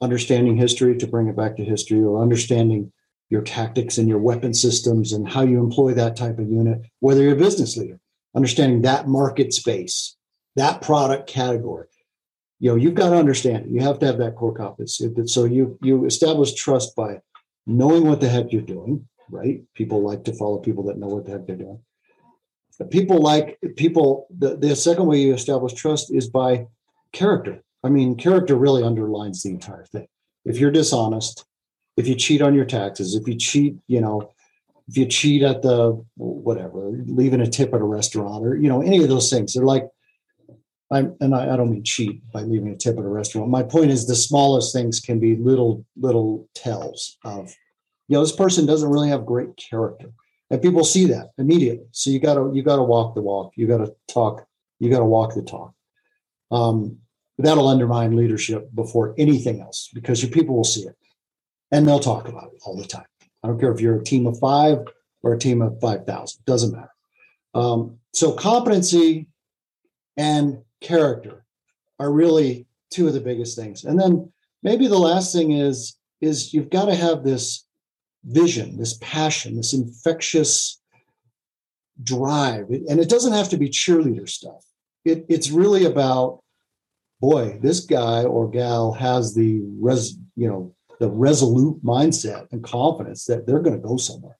understanding 0.00 0.56
history 0.56 0.96
to 0.96 1.06
bring 1.06 1.28
it 1.28 1.36
back 1.36 1.56
to 1.56 1.64
history, 1.64 2.00
or 2.00 2.22
understanding 2.22 2.92
your 3.30 3.42
tactics 3.42 3.98
and 3.98 4.08
your 4.08 4.18
weapon 4.18 4.54
systems 4.54 5.12
and 5.12 5.28
how 5.28 5.42
you 5.42 5.58
employ 5.58 5.92
that 5.94 6.16
type 6.16 6.38
of 6.38 6.50
unit, 6.50 6.82
whether 7.00 7.22
you're 7.22 7.34
a 7.34 7.36
business 7.36 7.76
leader, 7.76 7.98
understanding 8.34 8.82
that 8.82 9.08
market 9.08 9.52
space, 9.52 10.16
that 10.56 10.82
product 10.82 11.28
category, 11.28 11.86
you 12.60 12.70
know 12.70 12.76
you've 12.76 12.94
got 12.94 13.10
to 13.10 13.16
understand 13.16 13.66
it 13.66 13.70
you 13.70 13.80
have 13.80 13.98
to 13.98 14.06
have 14.06 14.18
that 14.18 14.36
core 14.36 14.54
competency. 14.54 15.10
So 15.26 15.44
you 15.44 15.78
you 15.82 16.04
establish 16.06 16.54
trust 16.54 16.94
by 16.96 17.20
knowing 17.66 18.06
what 18.06 18.20
the 18.20 18.28
heck 18.28 18.52
you're 18.52 18.62
doing 18.62 19.08
right? 19.30 19.62
People 19.74 20.02
like 20.02 20.24
to 20.24 20.34
follow 20.34 20.58
people 20.58 20.84
that 20.84 20.98
know 20.98 21.08
what 21.08 21.24
the 21.24 21.32
heck 21.32 21.46
they're 21.46 21.56
doing. 21.56 21.80
People 22.90 23.20
like 23.20 23.58
people 23.76 24.26
the, 24.36 24.56
the 24.56 24.74
second 24.74 25.06
way 25.06 25.20
you 25.20 25.32
establish 25.32 25.72
trust 25.72 26.12
is 26.12 26.28
by 26.28 26.66
character. 27.12 27.62
I 27.84 27.88
mean 27.88 28.16
character 28.16 28.56
really 28.56 28.82
underlines 28.82 29.42
the 29.42 29.50
entire 29.50 29.84
thing. 29.86 30.08
If 30.44 30.58
you're 30.58 30.70
dishonest 30.70 31.44
if 31.96 32.08
you 32.08 32.14
cheat 32.14 32.42
on 32.42 32.54
your 32.54 32.64
taxes 32.64 33.14
if 33.14 33.26
you 33.28 33.36
cheat 33.36 33.76
you 33.86 34.00
know 34.00 34.32
if 34.88 34.96
you 34.96 35.06
cheat 35.06 35.42
at 35.42 35.62
the 35.62 36.04
whatever 36.16 36.90
leaving 37.06 37.40
a 37.40 37.46
tip 37.46 37.72
at 37.72 37.80
a 37.80 37.84
restaurant 37.84 38.44
or 38.44 38.56
you 38.56 38.68
know 38.68 38.82
any 38.82 39.02
of 39.02 39.08
those 39.08 39.30
things 39.30 39.54
they're 39.54 39.64
like 39.64 39.88
I, 40.94 41.06
and 41.20 41.34
I, 41.34 41.52
I, 41.52 41.56
don't 41.56 41.72
mean 41.72 41.82
cheat 41.82 42.22
by 42.30 42.42
leaving 42.42 42.68
a 42.68 42.76
tip 42.76 42.96
at 42.96 43.04
a 43.04 43.08
restaurant. 43.08 43.50
My 43.50 43.64
point 43.64 43.90
is 43.90 44.06
the 44.06 44.14
smallest 44.14 44.72
things 44.72 45.00
can 45.00 45.18
be 45.18 45.34
little 45.34 45.84
little 45.96 46.48
tells 46.54 47.18
of, 47.24 47.52
you 48.06 48.14
know, 48.14 48.20
this 48.20 48.36
person 48.36 48.64
doesn't 48.64 48.88
really 48.88 49.08
have 49.08 49.26
great 49.26 49.56
character, 49.56 50.10
and 50.50 50.62
people 50.62 50.84
see 50.84 51.06
that 51.06 51.30
immediately. 51.36 51.86
So 51.90 52.10
you 52.10 52.20
gotta 52.20 52.48
you 52.54 52.62
gotta 52.62 52.84
walk 52.84 53.16
the 53.16 53.22
walk. 53.22 53.54
You 53.56 53.66
gotta 53.66 53.92
talk. 54.08 54.46
You 54.78 54.88
gotta 54.88 55.04
walk 55.04 55.34
the 55.34 55.42
talk. 55.42 55.74
Um, 56.52 56.98
that'll 57.38 57.66
undermine 57.66 58.14
leadership 58.14 58.68
before 58.72 59.16
anything 59.18 59.60
else 59.60 59.90
because 59.92 60.22
your 60.22 60.30
people 60.30 60.54
will 60.54 60.62
see 60.62 60.82
it, 60.82 60.96
and 61.72 61.88
they'll 61.88 61.98
talk 61.98 62.28
about 62.28 62.52
it 62.54 62.60
all 62.64 62.76
the 62.76 62.86
time. 62.86 63.06
I 63.42 63.48
don't 63.48 63.58
care 63.58 63.72
if 63.72 63.80
you're 63.80 63.98
a 63.98 64.04
team 64.04 64.28
of 64.28 64.38
five 64.38 64.78
or 65.24 65.34
a 65.34 65.38
team 65.38 65.60
of 65.60 65.80
five 65.80 66.06
thousand. 66.06 66.44
Doesn't 66.44 66.72
matter. 66.72 66.92
Um, 67.52 67.98
so 68.12 68.30
competency 68.32 69.26
and 70.16 70.63
character 70.84 71.44
are 71.98 72.12
really 72.12 72.66
two 72.90 73.08
of 73.08 73.14
the 73.14 73.20
biggest 73.20 73.56
things. 73.56 73.84
And 73.84 73.98
then 73.98 74.32
maybe 74.62 74.86
the 74.86 74.98
last 74.98 75.32
thing 75.32 75.52
is 75.52 75.96
is 76.20 76.54
you've 76.54 76.70
got 76.70 76.86
to 76.86 76.94
have 76.94 77.22
this 77.22 77.66
vision, 78.24 78.78
this 78.78 78.96
passion, 79.00 79.56
this 79.56 79.74
infectious 79.74 80.80
drive. 82.02 82.70
And 82.70 82.98
it 82.98 83.08
doesn't 83.08 83.32
have 83.32 83.50
to 83.50 83.56
be 83.56 83.68
cheerleader 83.68 84.28
stuff. 84.28 84.64
It, 85.04 85.26
it's 85.28 85.50
really 85.50 85.84
about 85.84 86.40
boy, 87.20 87.58
this 87.62 87.80
guy 87.80 88.24
or 88.24 88.50
gal 88.50 88.92
has 88.92 89.34
the 89.34 89.60
res, 89.80 90.18
you 90.36 90.48
know, 90.48 90.74
the 91.00 91.10
resolute 91.10 91.82
mindset 91.84 92.46
and 92.52 92.62
confidence 92.62 93.24
that 93.26 93.46
they're 93.46 93.60
going 93.60 93.80
to 93.80 93.88
go 93.88 93.96
somewhere. 93.96 94.38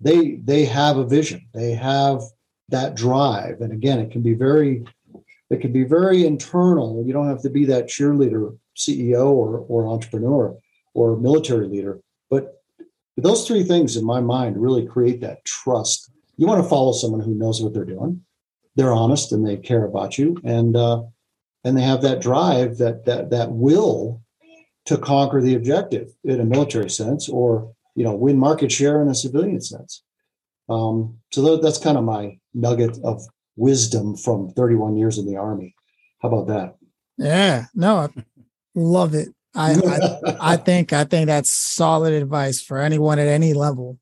They 0.00 0.36
they 0.36 0.64
have 0.64 0.96
a 0.98 1.06
vision. 1.06 1.48
They 1.54 1.72
have 1.72 2.22
that 2.68 2.94
drive. 2.94 3.60
And 3.60 3.72
again, 3.72 4.00
it 4.00 4.10
can 4.10 4.22
be 4.22 4.34
very 4.34 4.84
it 5.52 5.60
can 5.60 5.72
be 5.72 5.84
very 5.84 6.24
internal. 6.24 7.04
You 7.06 7.12
don't 7.12 7.28
have 7.28 7.42
to 7.42 7.50
be 7.50 7.64
that 7.66 7.86
cheerleader 7.86 8.56
CEO 8.76 9.26
or, 9.26 9.58
or 9.68 9.86
entrepreneur 9.86 10.56
or 10.94 11.16
military 11.16 11.68
leader. 11.68 12.00
But 12.30 12.62
those 13.16 13.46
three 13.46 13.62
things 13.62 13.96
in 13.96 14.04
my 14.04 14.20
mind 14.20 14.60
really 14.60 14.86
create 14.86 15.20
that 15.20 15.44
trust. 15.44 16.10
You 16.36 16.46
want 16.46 16.62
to 16.62 16.68
follow 16.68 16.92
someone 16.92 17.20
who 17.20 17.34
knows 17.34 17.62
what 17.62 17.74
they're 17.74 17.84
doing. 17.84 18.24
They're 18.76 18.92
honest 18.92 19.32
and 19.32 19.46
they 19.46 19.58
care 19.58 19.84
about 19.84 20.16
you, 20.16 20.38
and 20.44 20.74
uh, 20.74 21.02
and 21.62 21.76
they 21.76 21.82
have 21.82 22.00
that 22.02 22.22
drive, 22.22 22.78
that 22.78 23.04
that 23.04 23.28
that 23.28 23.52
will 23.52 24.22
to 24.86 24.96
conquer 24.96 25.42
the 25.42 25.54
objective 25.54 26.08
in 26.24 26.40
a 26.40 26.44
military 26.46 26.88
sense, 26.88 27.28
or 27.28 27.74
you 27.94 28.02
know, 28.02 28.14
win 28.14 28.38
market 28.38 28.72
share 28.72 29.02
in 29.02 29.08
a 29.08 29.14
civilian 29.14 29.60
sense. 29.60 30.02
Um, 30.70 31.18
so 31.30 31.58
that's 31.58 31.76
kind 31.76 31.98
of 31.98 32.04
my 32.04 32.38
nugget 32.54 32.98
of 33.04 33.22
wisdom 33.56 34.16
from 34.16 34.50
31 34.50 34.96
years 34.96 35.18
in 35.18 35.26
the 35.26 35.36
army. 35.36 35.74
How 36.20 36.28
about 36.28 36.46
that? 36.48 36.76
Yeah, 37.18 37.66
no, 37.74 37.98
I 37.98 38.08
love 38.74 39.14
it. 39.14 39.28
I, 39.54 39.74
I, 39.74 40.36
I 40.54 40.56
think 40.56 40.92
I 40.92 41.04
think 41.04 41.26
that's 41.26 41.50
solid 41.50 42.14
advice 42.14 42.60
for 42.60 42.78
anyone 42.78 43.18
at 43.18 43.28
any 43.28 43.54
level. 43.54 43.98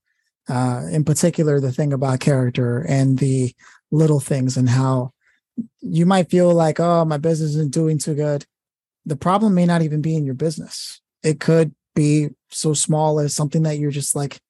Uh, 0.48 0.82
in 0.90 1.04
particular, 1.04 1.60
the 1.60 1.72
thing 1.72 1.92
about 1.92 2.20
character 2.20 2.84
and 2.88 3.18
the 3.18 3.54
little 3.90 4.20
things 4.20 4.56
and 4.56 4.68
how 4.68 5.12
you 5.80 6.06
might 6.06 6.30
feel 6.30 6.52
like, 6.52 6.80
oh, 6.80 7.04
my 7.04 7.18
business 7.18 7.50
isn't 7.50 7.72
doing 7.72 7.98
too 7.98 8.14
good. 8.14 8.44
The 9.06 9.16
problem 9.16 9.54
may 9.54 9.66
not 9.66 9.82
even 9.82 10.02
be 10.02 10.14
in 10.14 10.24
your 10.24 10.34
business. 10.34 11.00
It 11.22 11.40
could 11.40 11.74
be 11.94 12.28
so 12.50 12.74
small 12.74 13.20
as 13.20 13.34
something 13.34 13.62
that 13.62 13.78
you're 13.78 13.90
just 13.90 14.14
like, 14.16 14.40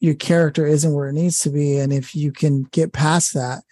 your 0.00 0.14
character 0.14 0.66
isn't 0.66 0.92
where 0.92 1.08
it 1.08 1.14
needs 1.14 1.40
to 1.40 1.50
be. 1.50 1.78
And 1.78 1.92
if 1.92 2.14
you 2.14 2.32
can 2.32 2.64
get 2.64 2.92
past 2.92 3.34
that 3.34 3.62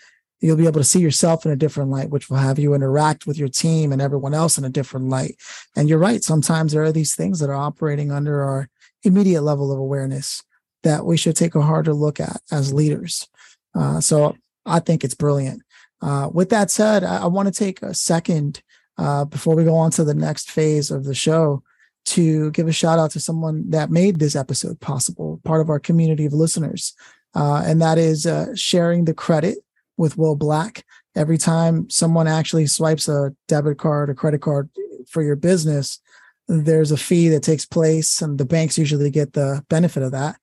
you'll 0.40 0.57
be 0.57 0.66
able 0.66 0.81
to 0.81 0.85
see 0.85 1.01
yourself 1.01 1.47
in 1.47 1.53
a 1.53 1.57
different 1.57 1.90
light, 1.90 2.11
which 2.11 2.29
will 2.29 2.37
have 2.37 2.59
you 2.59 2.75
interact 2.75 3.27
with 3.27 3.38
your 3.38 3.49
team 3.49 3.92
and 3.92 4.03
everyone 4.03 4.35
else 4.35 4.59
in 4.59 4.64
a 4.64 4.70
different 4.70 5.09
light. 5.09 5.37
And 5.77 5.88
you're 5.88 5.99
right. 5.99 6.23
Sometimes 6.23 6.73
there 6.73 6.83
are 6.83 6.92
these 6.92 7.14
things 7.14 7.40
that 7.40 7.51
are 7.51 7.55
operating 7.55 8.11
under 8.11 8.42
our 8.42 8.68
immediate 9.03 9.42
level 9.42 9.73
of 9.73 9.79
awareness 9.79 10.42
that 10.83 11.07
we 11.07 11.16
should 11.16 11.37
take 11.37 11.55
a 11.55 11.62
harder 11.62 11.94
look 11.94 12.20
at 12.20 12.40
as 12.51 12.75
leaders. 12.75 13.27
Uh, 13.75 14.01
so 14.01 14.37
I 14.66 14.81
think 14.81 15.03
it's 15.03 15.14
brilliant. 15.14 15.62
Uh, 16.03 16.29
with 16.33 16.51
that 16.51 16.70
said, 16.70 17.05
I, 17.05 17.23
I 17.23 17.27
want 17.27 17.53
to 17.53 17.59
take 17.59 17.81
a 17.83 17.94
second 17.94 18.62
uh, 18.99 19.25
before 19.25 19.57
we 19.57 19.64
go 19.64 19.75
on 19.75 19.90
to 19.92 20.05
the 20.05 20.14
next 20.14 20.51
phase 20.51 20.90
of 20.90 21.05
the 21.05 21.14
show 21.14 21.62
to 22.05 22.51
give 22.51 22.68
a 22.68 22.73
shout 22.73 22.99
out 22.99 23.11
to 23.12 23.20
someone 23.20 23.70
that 23.70 23.90
made 23.90 24.18
this 24.18 24.37
episode 24.37 24.79
possible, 24.81 25.40
part 25.44 25.62
of 25.62 25.70
our 25.70 25.81
community 25.81 26.27
of 26.27 26.35
listeners. 26.35 26.94
Uh, 27.35 27.62
and 27.64 27.81
that 27.81 27.99
is 27.99 28.27
uh, 28.27 28.55
sharing 28.55 29.07
the 29.07 29.14
credit 29.14 29.59
with 29.96 30.18
Will 30.18 30.37
Black. 30.37 30.85
Every 31.16 31.38
time 31.38 31.88
someone 31.90 32.26
actually 32.26 32.66
swipes 32.66 33.09
a 33.09 33.35
debit 33.48 33.78
card 33.78 34.11
or 34.11 34.14
credit 34.14 34.40
card 34.42 34.68
for 35.09 35.22
your 35.22 35.37
business, 35.37 36.00
there's 36.48 36.90
a 36.90 36.96
fee 36.96 37.28
that 37.30 37.42
takes 37.42 37.64
place, 37.64 38.20
and 38.20 38.38
the 38.38 38.44
banks 38.44 38.76
usually 38.76 39.11
get 39.11 39.33
the 39.33 39.64
benefit 39.68 40.02
of 40.02 40.12
that. 40.12 40.37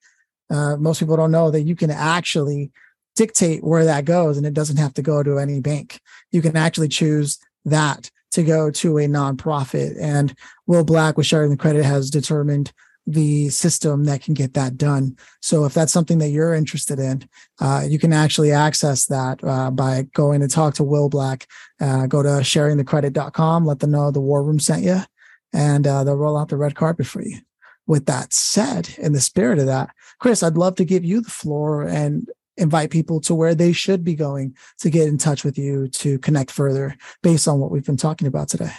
Uh, 0.50 0.76
most 0.78 1.00
people 1.00 1.16
don't 1.16 1.32
know 1.32 1.52
that 1.52 1.62
you 1.62 1.76
can 1.76 1.92
actually 1.92 2.72
dictate 3.16 3.64
where 3.64 3.86
that 3.86 4.06
goes, 4.06 4.38
and 4.38 4.46
it 4.46 4.54
doesn't 4.54 4.78
have 4.78 4.94
to 4.96 5.02
go 5.02 5.22
to 5.24 5.38
any 5.38 5.60
bank. 5.60 6.00
You 6.32 6.42
can 6.42 6.58
actually 6.58 6.88
choose 6.88 7.38
that 7.66 8.10
to 8.32 8.44
go 8.44 8.72
to 8.72 8.98
a 8.98 9.08
nonprofit. 9.08 9.96
And 10.00 10.34
Will 10.66 10.84
Black, 10.84 11.18
with 11.18 11.26
sharing 11.26 11.52
the 11.52 11.58
credit, 11.58 11.84
has 11.84 12.10
determined 12.10 12.72
the 13.08 13.50
system 13.50 14.06
that 14.06 14.22
can 14.22 14.34
get 14.34 14.54
that 14.54 14.78
done. 14.78 15.18
So 15.42 15.66
if 15.66 15.74
that's 15.74 15.92
something 15.92 16.20
that 16.20 16.30
you're 16.30 16.54
interested 16.54 17.00
in, 17.00 17.28
uh, 17.60 17.84
you 17.88 18.00
can 18.00 18.14
actually 18.14 18.52
access 18.52 19.08
that 19.08 19.44
uh, 19.44 19.72
by 19.72 20.08
going 20.14 20.42
to 20.42 20.48
talk 20.48 20.76
to 20.76 20.84
Will 20.84 21.10
Black. 21.10 21.48
Uh, 21.80 22.06
go 22.06 22.22
to 22.22 22.30
sharingthecredit.com, 22.30 23.66
let 23.66 23.80
them 23.80 23.92
know 23.92 24.12
the 24.12 24.22
war 24.22 24.44
room 24.44 24.60
sent 24.60 24.84
you, 24.84 25.00
and 25.54 25.88
uh, 25.88 26.04
they'll 26.04 26.16
roll 26.16 26.38
out 26.38 26.50
the 26.50 26.58
red 26.58 26.76
carpet 26.76 27.08
for 27.08 27.22
you. 27.22 27.40
With 27.88 28.06
that 28.06 28.32
said, 28.32 28.90
in 29.00 29.14
the 29.14 29.20
spirit 29.20 29.60
of 29.60 29.66
that, 29.66 29.90
Chris, 30.20 30.44
I'd 30.44 30.58
love 30.58 30.76
to 30.76 30.86
give 30.86 31.04
you 31.04 31.22
the 31.22 31.32
floor 31.32 31.84
and 31.84 32.30
invite 32.58 32.92
people 32.92 33.20
to 33.22 33.34
where 33.34 33.56
they 33.56 33.74
should 33.74 34.04
be 34.04 34.14
going 34.14 34.56
to 34.80 34.90
get 34.90 35.08
in 35.08 35.18
touch 35.18 35.44
with 35.44 35.58
you 35.58 35.88
to 35.88 36.20
connect 36.20 36.52
further 36.52 36.96
based 37.24 37.48
on 37.48 37.60
what 37.60 37.72
we've 37.72 37.86
been 37.86 37.98
talking 37.98 38.28
about 38.28 38.50
today. 38.50 38.72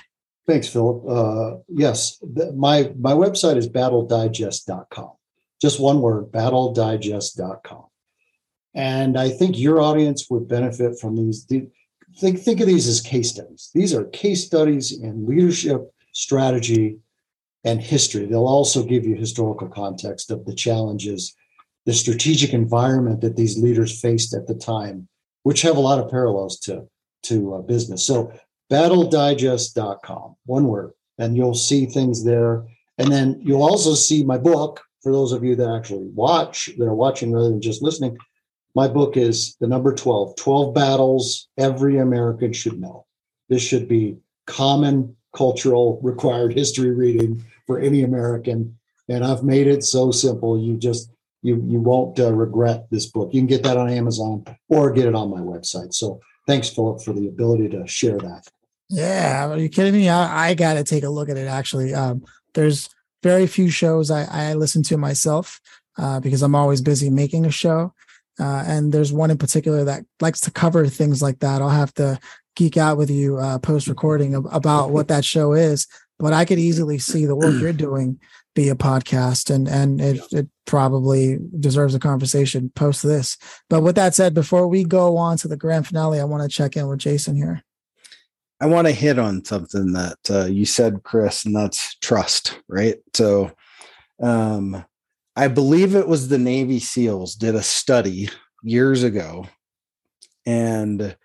Thanks, 0.47 0.69
Phillip. 0.69 1.05
Uh, 1.09 1.57
yes, 1.69 2.19
the, 2.19 2.53
my 2.53 2.93
my 2.99 3.13
website 3.13 3.57
is 3.57 3.69
battledigest.com. 3.69 5.13
Just 5.61 5.81
one 5.81 6.01
word, 6.01 6.33
battledigest.com. 6.33 7.85
And 8.75 9.19
I 9.19 9.29
think 9.29 9.59
your 9.59 9.81
audience 9.81 10.29
would 10.31 10.49
benefit 10.49 10.99
from 10.99 11.17
these. 11.17 11.45
Think 12.17 12.41
think 12.41 12.61
of 12.61 12.67
these 12.67 12.89
as 12.89 13.01
case 13.01 13.31
studies. 13.31 13.71
These 13.73 13.95
are 13.95 14.05
case 14.07 14.45
studies 14.45 14.93
in 14.93 15.27
leadership, 15.27 15.93
strategy, 16.13 16.99
and 17.65 17.81
history. 17.81 18.27
They'll 18.27 18.47
also 18.47 18.83
give 18.83 19.05
you 19.05 19.15
historical 19.15 19.69
context 19.69 20.31
of 20.31 20.45
the 20.45 20.55
challenges, 20.55 21.35
the 21.87 21.93
strategic 21.93 22.53
environment 22.53 23.21
that 23.21 23.37
these 23.37 23.59
leaders 23.59 24.01
faced 24.01 24.35
at 24.35 24.49
the 24.49 24.55
time, 24.55 25.09
which 25.45 25.63
have 25.63 25.77
a 25.77 25.81
lot 25.81 26.01
of 26.01 26.11
parallels 26.11 26.59
to 26.61 26.89
to 27.25 27.55
uh, 27.55 27.63
business. 27.63 28.05
So 28.05 28.33
battledigest.com, 28.73 30.37
one 30.47 30.67
word, 30.67 30.93
and 31.19 31.37
you'll 31.37 31.55
see 31.55 31.85
things 31.85 32.25
there. 32.25 32.65
And 32.97 33.13
then 33.13 33.39
you'll 33.43 33.63
also 33.63 33.95
see 33.95 34.25
my 34.25 34.39
book 34.39 34.81
for 35.03 35.13
those 35.13 35.33
of 35.33 35.45
you 35.45 35.55
that 35.57 35.69
actually 35.69 36.09
watch, 36.15 36.71
that 36.79 36.85
are 36.85 36.95
watching 36.95 37.33
rather 37.33 37.51
than 37.51 37.61
just 37.61 37.83
listening. 37.83 38.17
My 38.75 38.89
book 38.89 39.17
is 39.17 39.57
the 39.61 39.67
number 39.67 39.95
12 39.95 40.37
12 40.37 40.75
battles 40.75 41.49
every 41.59 41.99
American 41.99 42.53
should 42.53 42.81
know. 42.81 43.05
This 43.51 43.63
should 43.63 43.89
be 43.89 44.17
common 44.47 45.17
cultural 45.37 46.01
required 46.03 46.55
history 46.55 46.91
reading 46.91 47.45
for 47.67 47.79
any 47.79 48.03
American. 48.03 48.79
And 49.09 49.25
I've 49.25 49.43
made 49.43 49.67
it 49.67 49.85
so 49.85 50.11
simple. 50.11 50.59
You 50.59 50.77
just, 50.77 51.11
you, 51.43 51.63
you 51.67 51.81
won't 51.81 52.19
uh, 52.19 52.33
regret 52.33 52.87
this 52.91 53.07
book. 53.07 53.35
You 53.35 53.41
can 53.41 53.47
get 53.47 53.63
that 53.65 53.77
on 53.77 53.91
Amazon 53.91 54.45
or 54.69 54.93
get 54.93 55.07
it 55.07 55.15
on 55.15 55.31
my 55.31 55.41
website. 55.41 55.93
So 55.93 56.21
thanks, 56.47 56.71
Phillip, 56.71 57.03
for 57.03 57.13
the 57.13 57.29
ability 57.29 57.69
to 57.71 57.87
share 57.87 58.19
that. 58.19 58.49
Yeah, 58.93 59.49
are 59.49 59.59
you 59.59 59.71
kidding 59.71 59.95
me? 59.95 60.11
I, 60.11 60.51
I 60.51 60.55
got 60.55 60.75
to 60.75 60.85
take 60.85 61.03
a 61.03 61.09
look 61.09 61.31
at 61.31 61.39
it. 61.39 61.47
Actually, 61.47 61.95
um, 61.95 62.25
there's 62.53 62.91
very 63.23 63.47
few 63.47 63.71
shows 63.71 64.11
I, 64.11 64.25
I 64.25 64.53
listen 64.53 64.83
to 64.85 64.99
myself 64.99 65.61
uh, 65.97 66.21
because 66.21 66.43
I'm 66.43 66.55
always 66.55 66.83
busy 66.83 67.09
making 67.09 67.47
a 67.47 67.51
show. 67.51 67.95
Uh, 68.39 68.65
and 68.67 68.93
there's 68.93 69.13
one 69.13 69.31
in 69.31 69.39
particular 69.39 69.85
that 69.85 70.05
likes 70.21 70.41
to 70.41 70.51
cover 70.51 70.87
things 70.87 71.23
like 71.23 71.39
that. 71.39 71.63
I'll 71.63 71.71
have 71.71 71.95
to 71.95 72.19
geek 72.55 72.77
out 72.77 72.99
with 72.99 73.11
you 73.11 73.39
uh, 73.39 73.59
post 73.59 73.87
recording 73.87 74.35
about 74.35 74.91
what 74.91 75.09
that 75.09 75.25
show 75.25 75.55
is. 75.55 75.87
But 76.19 76.35
I 76.35 76.45
could 76.45 76.59
easily 76.59 76.99
see 76.99 77.25
the 77.25 77.37
work 77.37 77.61
you're 77.61 77.73
doing 77.73 78.21
be 78.55 78.69
a 78.69 78.75
podcast, 78.75 79.49
and 79.53 79.67
and 79.67 80.01
it, 80.01 80.21
it 80.31 80.49
probably 80.67 81.39
deserves 81.59 81.95
a 81.95 81.99
conversation 81.99 82.71
post 82.75 83.03
this. 83.03 83.39
But 83.71 83.83
with 83.83 83.97
that 83.97 84.15
said, 84.15 84.35
before 84.35 84.69
we 84.69 84.85
go 84.85 85.17
on 85.17 85.39
to 85.39 85.49
the 85.49 85.57
grand 85.57 85.87
finale, 85.87 86.21
I 86.21 86.25
want 86.25 86.43
to 86.43 86.55
check 86.55 86.77
in 86.77 86.87
with 86.87 86.99
Jason 86.99 87.35
here. 87.35 87.65
I 88.63 88.67
want 88.67 88.87
to 88.87 88.93
hit 88.93 89.19
on 89.19 89.45
something 89.45 89.93
that 89.95 90.19
uh, 90.31 90.45
you 90.45 90.65
said, 90.67 91.03
Chris, 91.03 91.45
and 91.45 91.57
that's 91.57 91.97
trust, 91.97 92.61
right? 92.69 92.95
So, 93.13 93.51
um, 94.23 94.85
I 95.35 95.49
believe 95.49 95.97
it 95.97 96.07
was 96.07 96.29
the 96.29 96.39
Navy 96.39 96.79
SEALs 96.79 97.35
did 97.35 97.57
a 97.57 97.63
study 97.63 98.29
years 98.63 99.03
ago, 99.03 99.49
and 100.47 101.17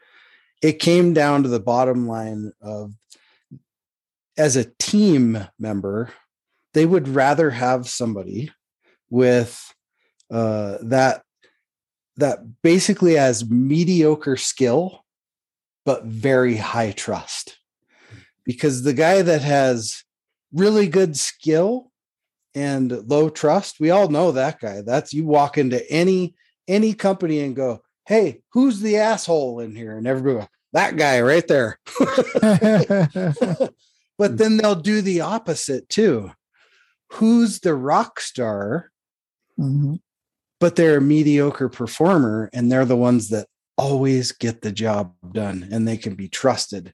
it 0.63 0.79
came 0.79 1.13
down 1.13 1.43
to 1.43 1.49
the 1.49 1.59
bottom 1.59 2.07
line 2.07 2.53
of 2.59 2.93
as 4.35 4.55
a 4.55 4.71
team 4.79 5.45
member, 5.59 6.09
they 6.73 6.87
would 6.87 7.07
rather 7.07 7.51
have 7.51 7.87
somebody 7.87 8.49
with 9.11 9.75
uh, 10.31 10.79
that 10.81 11.21
that 12.15 12.39
basically 12.63 13.13
has 13.13 13.47
mediocre 13.47 14.37
skill 14.37 15.03
but 15.87 16.03
very 16.03 16.57
high 16.57 16.91
trust. 16.91 17.59
Because 18.43 18.83
the 18.83 18.93
guy 18.93 19.21
that 19.21 19.41
has 19.41 20.03
really 20.51 20.89
good 20.89 21.15
skill 21.15 21.93
and 22.53 22.91
low 23.09 23.29
trust, 23.29 23.79
we 23.79 23.89
all 23.89 24.09
know 24.09 24.33
that 24.33 24.59
guy. 24.59 24.81
That's 24.81 25.13
you 25.13 25.23
walk 25.23 25.57
into 25.57 25.89
any 25.89 26.35
any 26.67 26.93
company 26.93 27.39
and 27.39 27.55
go, 27.55 27.83
"Hey, 28.05 28.41
who's 28.51 28.81
the 28.81 28.97
asshole 28.97 29.61
in 29.61 29.77
here?" 29.77 29.97
And 29.97 30.05
everybody, 30.05 30.39
go, 30.39 30.47
that 30.73 30.97
guy 30.97 31.21
right 31.21 31.47
there. 31.47 31.79
but 34.17 34.37
then 34.37 34.57
they'll 34.57 34.75
do 34.75 34.99
the 34.99 35.21
opposite 35.21 35.87
too. 35.87 36.31
Who's 37.13 37.61
the 37.61 37.75
rock 37.75 38.19
star? 38.19 38.91
Mm-hmm. 39.57 39.95
But 40.59 40.75
they're 40.75 40.97
a 40.97 41.01
mediocre 41.01 41.69
performer, 41.69 42.49
and 42.51 42.69
they're 42.69 42.83
the 42.83 42.97
ones 42.97 43.29
that 43.29 43.47
always 43.77 44.31
get 44.31 44.61
the 44.61 44.71
job 44.71 45.13
done 45.31 45.67
and 45.71 45.87
they 45.87 45.97
can 45.97 46.15
be 46.15 46.27
trusted. 46.27 46.93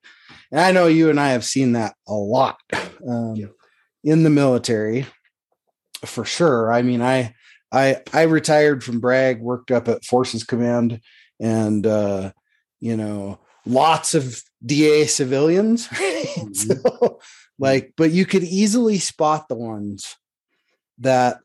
And 0.52 0.60
I 0.60 0.72
know 0.72 0.88
you 0.88 1.10
and 1.10 1.20
I 1.20 1.30
have 1.30 1.46
seen 1.46 1.74
that 1.74 1.96
a 2.08 2.14
lot 2.14 2.58
um, 3.08 3.36
yeah. 3.36 3.48
in 4.04 4.24
the 4.24 4.30
military 4.30 5.06
for 6.06 6.26
sure. 6.26 6.72
I 6.72 6.82
mean, 6.82 7.02
I, 7.02 7.34
I, 7.72 8.02
I 8.12 8.24
retired 8.24 8.84
from 8.84 9.00
Bragg, 9.00 9.42
worked 9.42 9.72
up 9.72 9.88
at 9.88 10.06
Forces 10.06 10.44
Command, 10.44 11.02
and 11.40 11.88
uh, 11.88 12.32
you 12.80 12.98
know, 12.98 13.40
lots 13.66 14.14
of 14.14 14.42
DA 14.66 15.06
civilians. 15.06 15.90
Mm-hmm. 16.34 16.54
so, 16.54 17.20
like, 17.60 17.94
but 17.96 18.10
you 18.10 18.26
could 18.26 18.44
easily 18.44 18.98
spot 18.98 19.48
the 19.48 19.56
ones 19.56 20.16
that, 20.98 21.38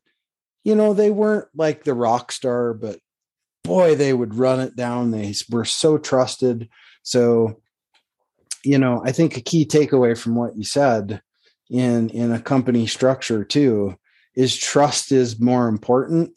you 0.63 0.73
know, 0.73 0.93
they 0.93 1.11
weren't 1.11 1.47
like 1.53 1.83
the 1.83 1.93
rock 1.93 2.31
star, 2.31 2.73
but 2.73 2.97
boy, 3.63 3.95
they 3.95 4.13
would 4.13 4.35
run 4.35 4.59
it 4.59 4.75
down. 4.75 5.11
They 5.11 5.33
were 5.49 5.65
so 5.65 5.97
trusted. 5.97 6.69
So, 7.03 7.61
you 8.63 8.77
know, 8.77 9.01
I 9.05 9.11
think 9.11 9.37
a 9.37 9.41
key 9.41 9.65
takeaway 9.65 10.17
from 10.17 10.35
what 10.35 10.55
you 10.55 10.63
said 10.63 11.21
in 11.69 12.09
in 12.09 12.31
a 12.31 12.41
company 12.41 12.87
structure 12.87 13.43
too 13.43 13.95
is 14.35 14.57
trust 14.57 15.11
is 15.11 15.39
more 15.39 15.67
important 15.67 16.31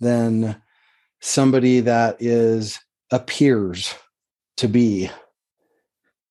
than 0.00 0.60
somebody 1.20 1.80
that 1.80 2.16
is 2.20 2.78
appears 3.10 3.94
to 4.56 4.68
be 4.68 5.10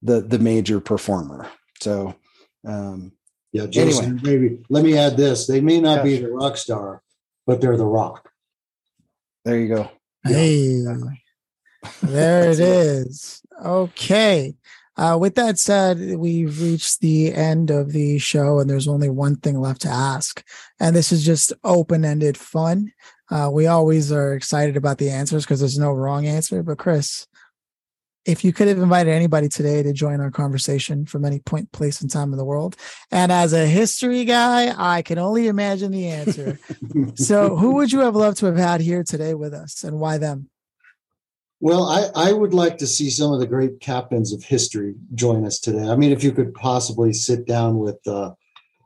the 0.01 0.21
the 0.21 0.39
major 0.39 0.79
performer. 0.79 1.47
So 1.81 2.15
um 2.65 3.12
yeah, 3.51 3.67
Jason, 3.67 4.05
anyway. 4.05 4.21
maybe 4.23 4.63
let 4.69 4.83
me 4.83 4.97
add 4.97 5.15
this. 5.15 5.45
They 5.45 5.62
may 5.62 5.79
not 5.79 5.97
yeah. 5.97 6.03
be 6.03 6.17
the 6.17 6.31
rock 6.31 6.57
star, 6.57 7.03
but 7.45 7.62
they're 7.62 7.77
the 7.77 7.86
rock. 7.86 8.31
There 9.45 9.59
you 9.59 9.67
go. 9.67 9.91
Hey, 10.25 10.81
there 12.01 12.49
it 12.51 12.59
is. 12.59 13.41
Okay. 13.63 14.55
Uh, 14.95 15.17
with 15.19 15.36
that 15.36 15.57
said, 15.57 16.17
we've 16.17 16.62
reached 16.62 16.99
the 16.99 17.33
end 17.33 17.71
of 17.71 17.91
the 17.91 18.19
show, 18.19 18.59
and 18.59 18.69
there's 18.69 18.88
only 18.88 19.09
one 19.09 19.36
thing 19.38 19.59
left 19.59 19.81
to 19.81 19.89
ask. 19.89 20.45
And 20.79 20.95
this 20.95 21.12
is 21.12 21.25
just 21.25 21.51
open 21.63 22.05
ended 22.05 22.38
fun. 22.38 22.91
Uh, 23.31 23.49
we 23.51 23.65
always 23.65 24.12
are 24.12 24.33
excited 24.33 24.77
about 24.77 24.99
the 24.99 25.09
answers 25.09 25.43
because 25.43 25.59
there's 25.59 25.79
no 25.79 25.91
wrong 25.91 26.27
answer. 26.27 26.62
But, 26.62 26.77
Chris, 26.77 27.25
if 28.25 28.43
you 28.43 28.53
could 28.53 28.67
have 28.67 28.77
invited 28.77 29.12
anybody 29.12 29.49
today 29.49 29.83
to 29.83 29.91
join 29.91 30.21
our 30.21 30.31
conversation 30.31 31.05
from 31.05 31.25
any 31.25 31.39
point, 31.39 31.71
place, 31.71 32.01
and 32.01 32.09
time 32.09 32.31
in 32.31 32.38
the 32.38 32.45
world, 32.45 32.75
and 33.12 33.31
as 33.31 33.53
a 33.53 33.65
history 33.65 34.23
guy, 34.25 34.73
I 34.77 35.01
can 35.01 35.17
only 35.17 35.47
imagine 35.47 35.91
the 35.91 36.07
answer. 36.07 36.59
so, 37.15 37.55
who 37.55 37.75
would 37.75 37.91
you 37.91 37.99
have 37.99 38.15
loved 38.15 38.38
to 38.38 38.45
have 38.45 38.57
had 38.57 38.81
here 38.81 39.03
today 39.03 39.33
with 39.33 39.53
us, 39.53 39.83
and 39.83 39.99
why 39.99 40.17
them? 40.17 40.49
Well, 41.59 41.83
I, 41.88 42.29
I 42.29 42.33
would 42.33 42.53
like 42.53 42.77
to 42.79 42.88
see 42.88 43.09
some 43.09 43.31
of 43.31 43.39
the 43.39 43.47
great 43.47 43.79
captains 43.79 44.33
of 44.33 44.43
history 44.43 44.95
join 45.15 45.45
us 45.45 45.59
today. 45.59 45.88
I 45.88 45.95
mean, 45.95 46.12
if 46.12 46.21
you 46.21 46.33
could 46.33 46.53
possibly 46.53 47.13
sit 47.13 47.47
down 47.47 47.77
with, 47.77 48.05
uh, 48.05 48.31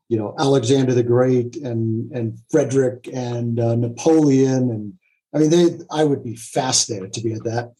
you 0.09 0.17
know, 0.17 0.35
Alexander 0.37 0.93
the 0.93 1.01
Great 1.03 1.55
and 1.57 2.11
and 2.11 2.37
Frederick 2.51 3.09
and 3.11 3.59
uh, 3.59 3.75
Napoleon, 3.75 4.69
and 4.71 4.93
I 5.33 5.39
mean, 5.39 5.49
they 5.49 5.79
I 5.91 6.03
would 6.03 6.23
be 6.23 6.35
fascinated 6.35 7.13
to 7.13 7.21
be 7.21 7.33
at 7.33 7.43
that 7.45 7.73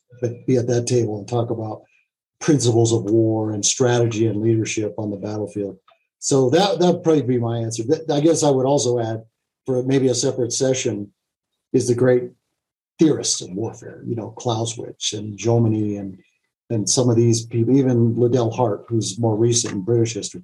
be 0.46 0.58
at 0.58 0.68
that 0.68 0.88
table 0.88 1.18
and 1.18 1.28
talk 1.28 1.50
about 1.50 1.84
principles 2.40 2.94
of 2.94 3.04
war 3.04 3.52
and 3.52 3.66
strategy 3.66 4.28
and 4.28 4.42
leadership 4.42 4.94
on 4.98 5.10
the 5.10 5.18
battlefield. 5.18 5.78
So 6.20 6.50
that 6.50 6.80
that'd 6.80 7.04
probably 7.04 7.22
be 7.22 7.38
my 7.38 7.58
answer. 7.58 7.84
I 8.12 8.20
guess 8.20 8.44
I 8.44 8.50
would 8.50 8.66
also 8.66 9.00
add 9.00 9.24
for 9.66 9.84
maybe 9.84 10.08
a 10.08 10.16
separate 10.16 10.54
session 10.54 11.12
is 11.74 11.88
the 11.88 11.96
great 11.96 12.32
theorists 13.00 13.42
of 13.42 13.52
warfare, 13.52 14.02
you 14.06 14.16
know, 14.16 14.32
Clausewitz 14.32 15.14
and 15.14 15.38
Jomini 15.38 16.00
and 16.00 16.18
and 16.70 16.90
some 16.90 17.10
of 17.10 17.16
these 17.16 17.46
people, 17.46 17.78
even 17.78 18.16
Liddell 18.16 18.52
Hart, 18.52 18.86
who's 18.90 19.18
more 19.18 19.38
recent 19.38 19.74
in 19.74 19.82
British 19.82 20.16
history. 20.16 20.44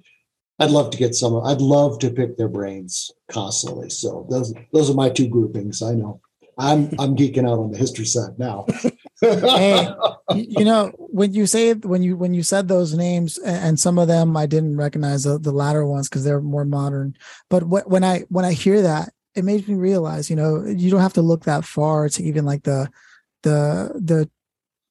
I'd 0.58 0.70
love 0.70 0.90
to 0.90 0.98
get 0.98 1.14
some. 1.14 1.44
I'd 1.44 1.60
love 1.60 1.98
to 1.98 2.10
pick 2.10 2.36
their 2.36 2.48
brains 2.48 3.10
constantly. 3.30 3.90
So 3.90 4.26
those 4.30 4.54
those 4.72 4.88
are 4.88 4.94
my 4.94 5.10
two 5.10 5.28
groupings. 5.28 5.82
I 5.82 5.94
know. 5.94 6.20
I'm 6.56 6.90
I'm 6.98 7.16
geeking 7.16 7.48
out 7.48 7.58
on 7.58 7.72
the 7.72 7.78
history 7.78 8.06
side 8.06 8.38
now. 8.38 8.66
hey, 9.24 9.88
you 10.34 10.64
know 10.64 10.92
when 10.96 11.32
you 11.32 11.46
say 11.46 11.74
when 11.74 12.02
you 12.02 12.16
when 12.16 12.34
you 12.34 12.42
said 12.42 12.68
those 12.68 12.94
names 12.94 13.38
and 13.38 13.78
some 13.78 13.98
of 13.98 14.08
them 14.08 14.36
I 14.36 14.46
didn't 14.46 14.76
recognize 14.76 15.24
the, 15.24 15.38
the 15.38 15.52
latter 15.52 15.86
ones 15.86 16.08
because 16.08 16.24
they're 16.24 16.40
more 16.40 16.64
modern. 16.64 17.16
But 17.50 17.64
when 17.64 18.04
I 18.04 18.20
when 18.28 18.44
I 18.44 18.52
hear 18.52 18.82
that, 18.82 19.12
it 19.34 19.44
makes 19.44 19.68
me 19.68 19.74
realize, 19.74 20.30
you 20.30 20.36
know, 20.36 20.64
you 20.64 20.90
don't 20.90 21.00
have 21.00 21.14
to 21.14 21.22
look 21.22 21.44
that 21.44 21.64
far 21.64 22.08
to 22.08 22.22
even 22.22 22.44
like 22.44 22.62
the 22.62 22.90
the 23.42 23.92
the 23.94 24.30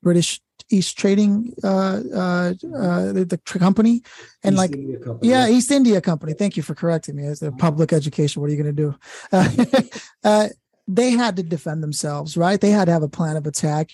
British 0.02 0.42
East 0.70 0.98
Trading 0.98 1.54
uh 1.64 2.02
uh, 2.14 2.54
uh 2.76 3.12
the, 3.12 3.26
the 3.30 3.38
company 3.60 4.02
and 4.44 4.56
East 4.56 4.58
like 4.58 4.76
yeah 5.22 5.48
East 5.48 5.72
India 5.72 6.02
Company. 6.02 6.34
Thank 6.34 6.58
you 6.58 6.64
for 6.64 6.76
correcting 6.76 7.16
me. 7.16 7.26
As 7.26 7.42
a 7.42 7.52
public 7.52 7.94
education, 7.94 8.42
what 8.42 8.50
are 8.50 8.54
you 8.54 8.64
going 8.64 8.76
to 8.76 8.96
do? 9.34 10.50
They 10.88 11.12
had 11.12 11.38
to 11.38 11.44
defend 11.44 11.82
themselves, 11.82 12.36
right? 12.36 12.60
They 12.60 12.72
had 12.72 12.86
to 12.86 12.92
have 12.92 13.04
a 13.04 13.10
plan 13.10 13.38
of 13.38 13.48
attack. 13.48 13.92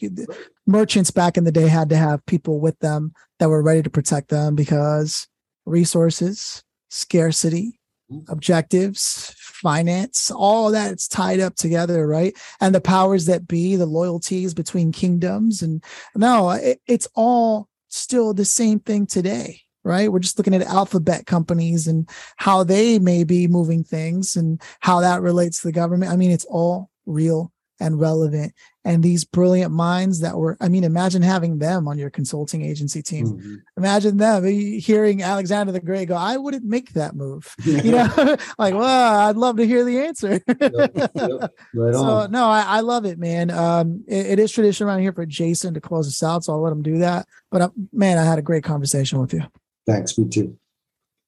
Merchants 0.66 1.12
back 1.12 1.38
in 1.38 1.44
the 1.44 1.52
day 1.52 1.68
had 1.68 1.90
to 1.90 1.98
have 1.98 2.26
people 2.26 2.60
with 2.60 2.80
them 2.80 3.14
that 3.38 3.50
were 3.50 3.62
ready 3.62 3.84
to 3.84 3.90
protect 3.90 4.30
them 4.30 4.56
because 4.56 5.28
resources, 5.66 6.64
scarcity, 6.90 7.80
objectives, 8.28 9.36
finance, 9.38 10.32
all 10.32 10.72
that 10.72 10.92
it's 10.92 11.08
tied 11.08 11.40
up 11.40 11.56
together, 11.56 12.08
right? 12.08 12.36
And 12.60 12.74
the 12.74 12.82
powers 12.82 13.26
that 13.26 13.48
be, 13.48 13.76
the 13.76 13.86
loyalties 13.86 14.54
between 14.54 14.92
kingdoms. 14.92 15.62
And 15.62 15.84
no, 16.16 16.50
it, 16.52 16.82
it's 16.88 17.08
all 17.14 17.68
still 17.90 18.34
the 18.34 18.46
same 18.46 18.80
thing 18.80 19.06
today, 19.06 19.62
right? 19.90 20.12
We're 20.12 20.20
just 20.20 20.38
looking 20.38 20.54
at 20.54 20.62
alphabet 20.62 21.26
companies 21.26 21.88
and 21.88 22.08
how 22.38 22.64
they 22.64 23.00
may 23.00 23.24
be 23.24 23.48
moving 23.48 23.84
things 23.84 24.36
and 24.36 24.62
how 24.82 25.02
that 25.02 25.22
relates 25.22 25.62
to 25.62 25.68
the 25.68 25.74
government. 25.74 26.12
I 26.12 26.16
mean, 26.16 26.30
it's 26.30 26.46
all 26.46 26.92
real 27.08 27.52
and 27.80 28.00
relevant. 28.00 28.54
And 28.86 29.04
these 29.04 29.26
brilliant 29.26 29.72
minds 29.72 30.20
that 30.20 30.38
were, 30.38 30.58
I 30.60 30.68
mean, 30.68 30.84
imagine 30.84 31.22
having 31.22 31.60
them 31.60 31.88
on 31.88 31.98
your 31.98 32.10
consulting 32.10 32.64
agency 32.64 33.02
team. 33.02 33.28
Mm-hmm. 33.28 33.56
Imagine 33.78 34.18
them 34.18 34.46
hearing 34.46 35.22
Alexander 35.22 35.72
the 35.72 35.80
Great 35.80 36.08
go, 36.08 36.16
I 36.16 36.38
wouldn't 36.38 36.66
make 36.66 36.94
that 36.94 37.16
move. 37.16 37.56
You 37.66 37.92
know, 37.92 38.38
like, 38.60 38.74
well, 38.74 39.28
I'd 39.28 39.38
love 39.38 39.58
to 39.58 39.66
hear 39.66 39.86
the 39.86 40.00
answer. 40.00 40.42
yep, 40.48 41.12
yep. 41.16 41.52
Right 41.74 41.94
so, 41.94 42.28
no, 42.28 42.50
I, 42.50 42.62
I, 42.62 42.80
love 42.82 43.06
it, 43.06 43.18
man. 43.18 43.52
Um, 43.52 44.04
it, 44.08 44.26
it 44.26 44.40
is 44.40 44.52
tradition 44.52 44.86
around 44.86 45.00
here 45.00 45.14
for 45.14 45.26
Jason 45.26 45.74
to 45.76 45.82
close 45.82 46.08
us 46.08 46.22
out. 46.22 46.44
So 46.44 46.54
I'll 46.54 46.62
let 46.62 46.74
him 46.74 46.82
do 46.82 46.98
that. 46.98 47.26
But 47.52 47.62
uh, 47.62 47.70
man, 47.94 48.18
I 48.18 48.26
had 48.26 48.38
a 48.38 48.42
great 48.42 48.64
conversation 48.64 49.20
with 49.20 49.34
you. 49.34 49.44
Thanks. 49.90 50.18
Me 50.18 50.30
too. 50.30 50.58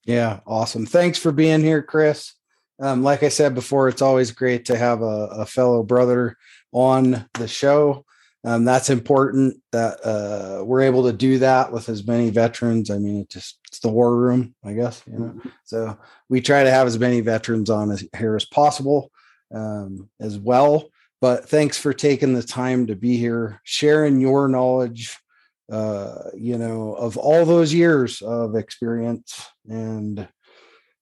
Yeah. 0.05 0.39
Awesome. 0.45 0.85
Thanks 0.85 1.17
for 1.17 1.31
being 1.31 1.61
here, 1.61 1.81
Chris. 1.81 2.33
Um, 2.79 3.03
like 3.03 3.21
I 3.21 3.29
said 3.29 3.53
before, 3.53 3.87
it's 3.87 4.01
always 4.01 4.31
great 4.31 4.65
to 4.65 4.77
have 4.77 5.01
a, 5.01 5.27
a 5.31 5.45
fellow 5.45 5.83
brother 5.83 6.37
on 6.71 7.25
the 7.35 7.47
show. 7.47 8.05
Um, 8.43 8.65
that's 8.65 8.89
important 8.89 9.57
that 9.71 10.03
uh, 10.03 10.63
we're 10.65 10.81
able 10.81 11.03
to 11.03 11.13
do 11.13 11.37
that 11.39 11.71
with 11.71 11.89
as 11.89 12.07
many 12.07 12.31
veterans. 12.31 12.89
I 12.89 12.97
mean, 12.97 13.21
it 13.21 13.29
just 13.29 13.59
it's 13.67 13.79
the 13.79 13.89
war 13.89 14.17
room, 14.17 14.55
I 14.63 14.73
guess. 14.73 15.03
You 15.05 15.19
know, 15.19 15.25
mm-hmm. 15.25 15.49
so 15.63 15.97
we 16.27 16.41
try 16.41 16.63
to 16.63 16.71
have 16.71 16.87
as 16.87 16.97
many 16.97 17.21
veterans 17.21 17.69
on 17.69 17.91
as, 17.91 18.03
here 18.17 18.35
as 18.35 18.45
possible 18.45 19.11
um, 19.53 20.09
as 20.19 20.39
well. 20.39 20.89
But 21.19 21.47
thanks 21.47 21.77
for 21.77 21.93
taking 21.93 22.33
the 22.33 22.41
time 22.41 22.87
to 22.87 22.95
be 22.95 23.15
here, 23.15 23.61
sharing 23.63 24.19
your 24.19 24.47
knowledge, 24.47 25.15
uh, 25.71 26.29
you 26.35 26.57
know, 26.57 26.93
of 26.95 27.17
all 27.17 27.45
those 27.45 27.73
years 27.73 28.21
of 28.21 28.55
experience 28.55 29.47
and 29.69 30.27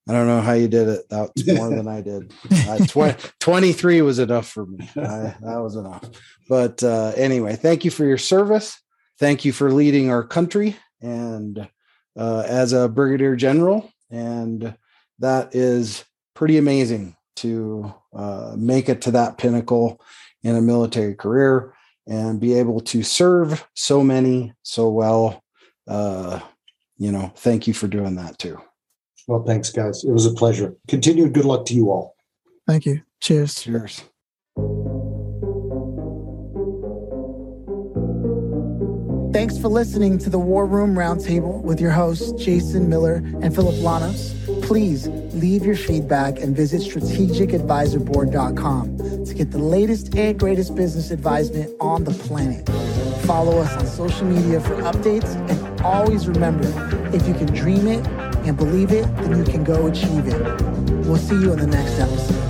I 0.08 0.12
don't 0.12 0.26
know 0.26 0.40
how 0.40 0.54
you 0.54 0.66
did 0.66 0.88
it. 0.88 1.04
That's 1.08 1.46
more 1.46 1.68
than 1.68 1.86
I 1.86 2.00
did. 2.00 2.32
20, 2.88 3.16
23 3.38 4.02
was 4.02 4.18
enough 4.18 4.48
for 4.48 4.66
me. 4.66 4.88
I, 4.96 5.34
that 5.40 5.60
was 5.60 5.76
enough. 5.76 6.02
But 6.48 6.82
uh, 6.82 7.12
anyway, 7.16 7.56
thank 7.56 7.84
you 7.84 7.90
for 7.90 8.04
your 8.04 8.18
service. 8.18 8.80
Thank 9.18 9.44
you 9.44 9.52
for 9.52 9.70
leading 9.70 10.10
our 10.10 10.24
country 10.24 10.76
and 11.00 11.68
uh, 12.18 12.44
as 12.46 12.72
a 12.72 12.88
brigadier 12.88 13.36
general. 13.36 13.92
And 14.10 14.74
that 15.18 15.54
is 15.54 16.04
pretty 16.34 16.58
amazing 16.58 17.16
to 17.36 17.94
uh, 18.12 18.54
make 18.56 18.88
it 18.88 19.02
to 19.02 19.12
that 19.12 19.38
pinnacle 19.38 20.00
in 20.42 20.56
a 20.56 20.60
military 20.62 21.14
career 21.14 21.74
and 22.10 22.40
be 22.40 22.54
able 22.54 22.80
to 22.80 23.02
serve 23.02 23.66
so 23.74 24.02
many 24.02 24.52
so 24.62 24.90
well. 24.90 25.42
Uh, 25.88 26.40
you 26.98 27.10
know, 27.10 27.32
thank 27.36 27.66
you 27.66 27.72
for 27.72 27.86
doing 27.86 28.16
that 28.16 28.36
too. 28.38 28.60
Well, 29.28 29.44
thanks, 29.44 29.70
guys. 29.70 30.04
It 30.04 30.10
was 30.10 30.26
a 30.26 30.32
pleasure. 30.32 30.76
Continued 30.88 31.32
good 31.32 31.44
luck 31.44 31.64
to 31.66 31.74
you 31.74 31.90
all. 31.90 32.16
Thank 32.66 32.84
you. 32.84 33.02
Cheers. 33.20 33.62
Cheers. 33.62 34.02
Thanks 39.32 39.56
for 39.56 39.68
listening 39.68 40.18
to 40.18 40.30
the 40.30 40.38
War 40.38 40.66
Room 40.66 40.96
Roundtable 40.96 41.62
with 41.62 41.80
your 41.80 41.92
hosts, 41.92 42.32
Jason 42.32 42.88
Miller 42.88 43.22
and 43.40 43.54
Phillip 43.54 43.76
Lanos. 43.76 44.39
Please 44.70 45.08
leave 45.34 45.66
your 45.66 45.74
feedback 45.74 46.38
and 46.38 46.54
visit 46.54 46.80
strategicadvisorboard.com 46.80 49.26
to 49.26 49.34
get 49.34 49.50
the 49.50 49.58
latest 49.58 50.14
and 50.14 50.38
greatest 50.38 50.76
business 50.76 51.10
advisement 51.10 51.68
on 51.80 52.04
the 52.04 52.12
planet. 52.12 52.64
Follow 53.26 53.58
us 53.58 53.76
on 53.76 53.84
social 53.84 54.28
media 54.28 54.60
for 54.60 54.76
updates 54.82 55.34
and 55.50 55.80
always 55.80 56.28
remember 56.28 56.68
if 57.12 57.26
you 57.26 57.34
can 57.34 57.46
dream 57.46 57.88
it 57.88 58.06
and 58.46 58.56
believe 58.56 58.92
it, 58.92 59.12
then 59.16 59.44
you 59.44 59.52
can 59.52 59.64
go 59.64 59.88
achieve 59.88 60.28
it. 60.28 60.40
We'll 61.04 61.16
see 61.16 61.34
you 61.34 61.52
in 61.52 61.58
the 61.58 61.66
next 61.66 61.98
episode. 61.98 62.49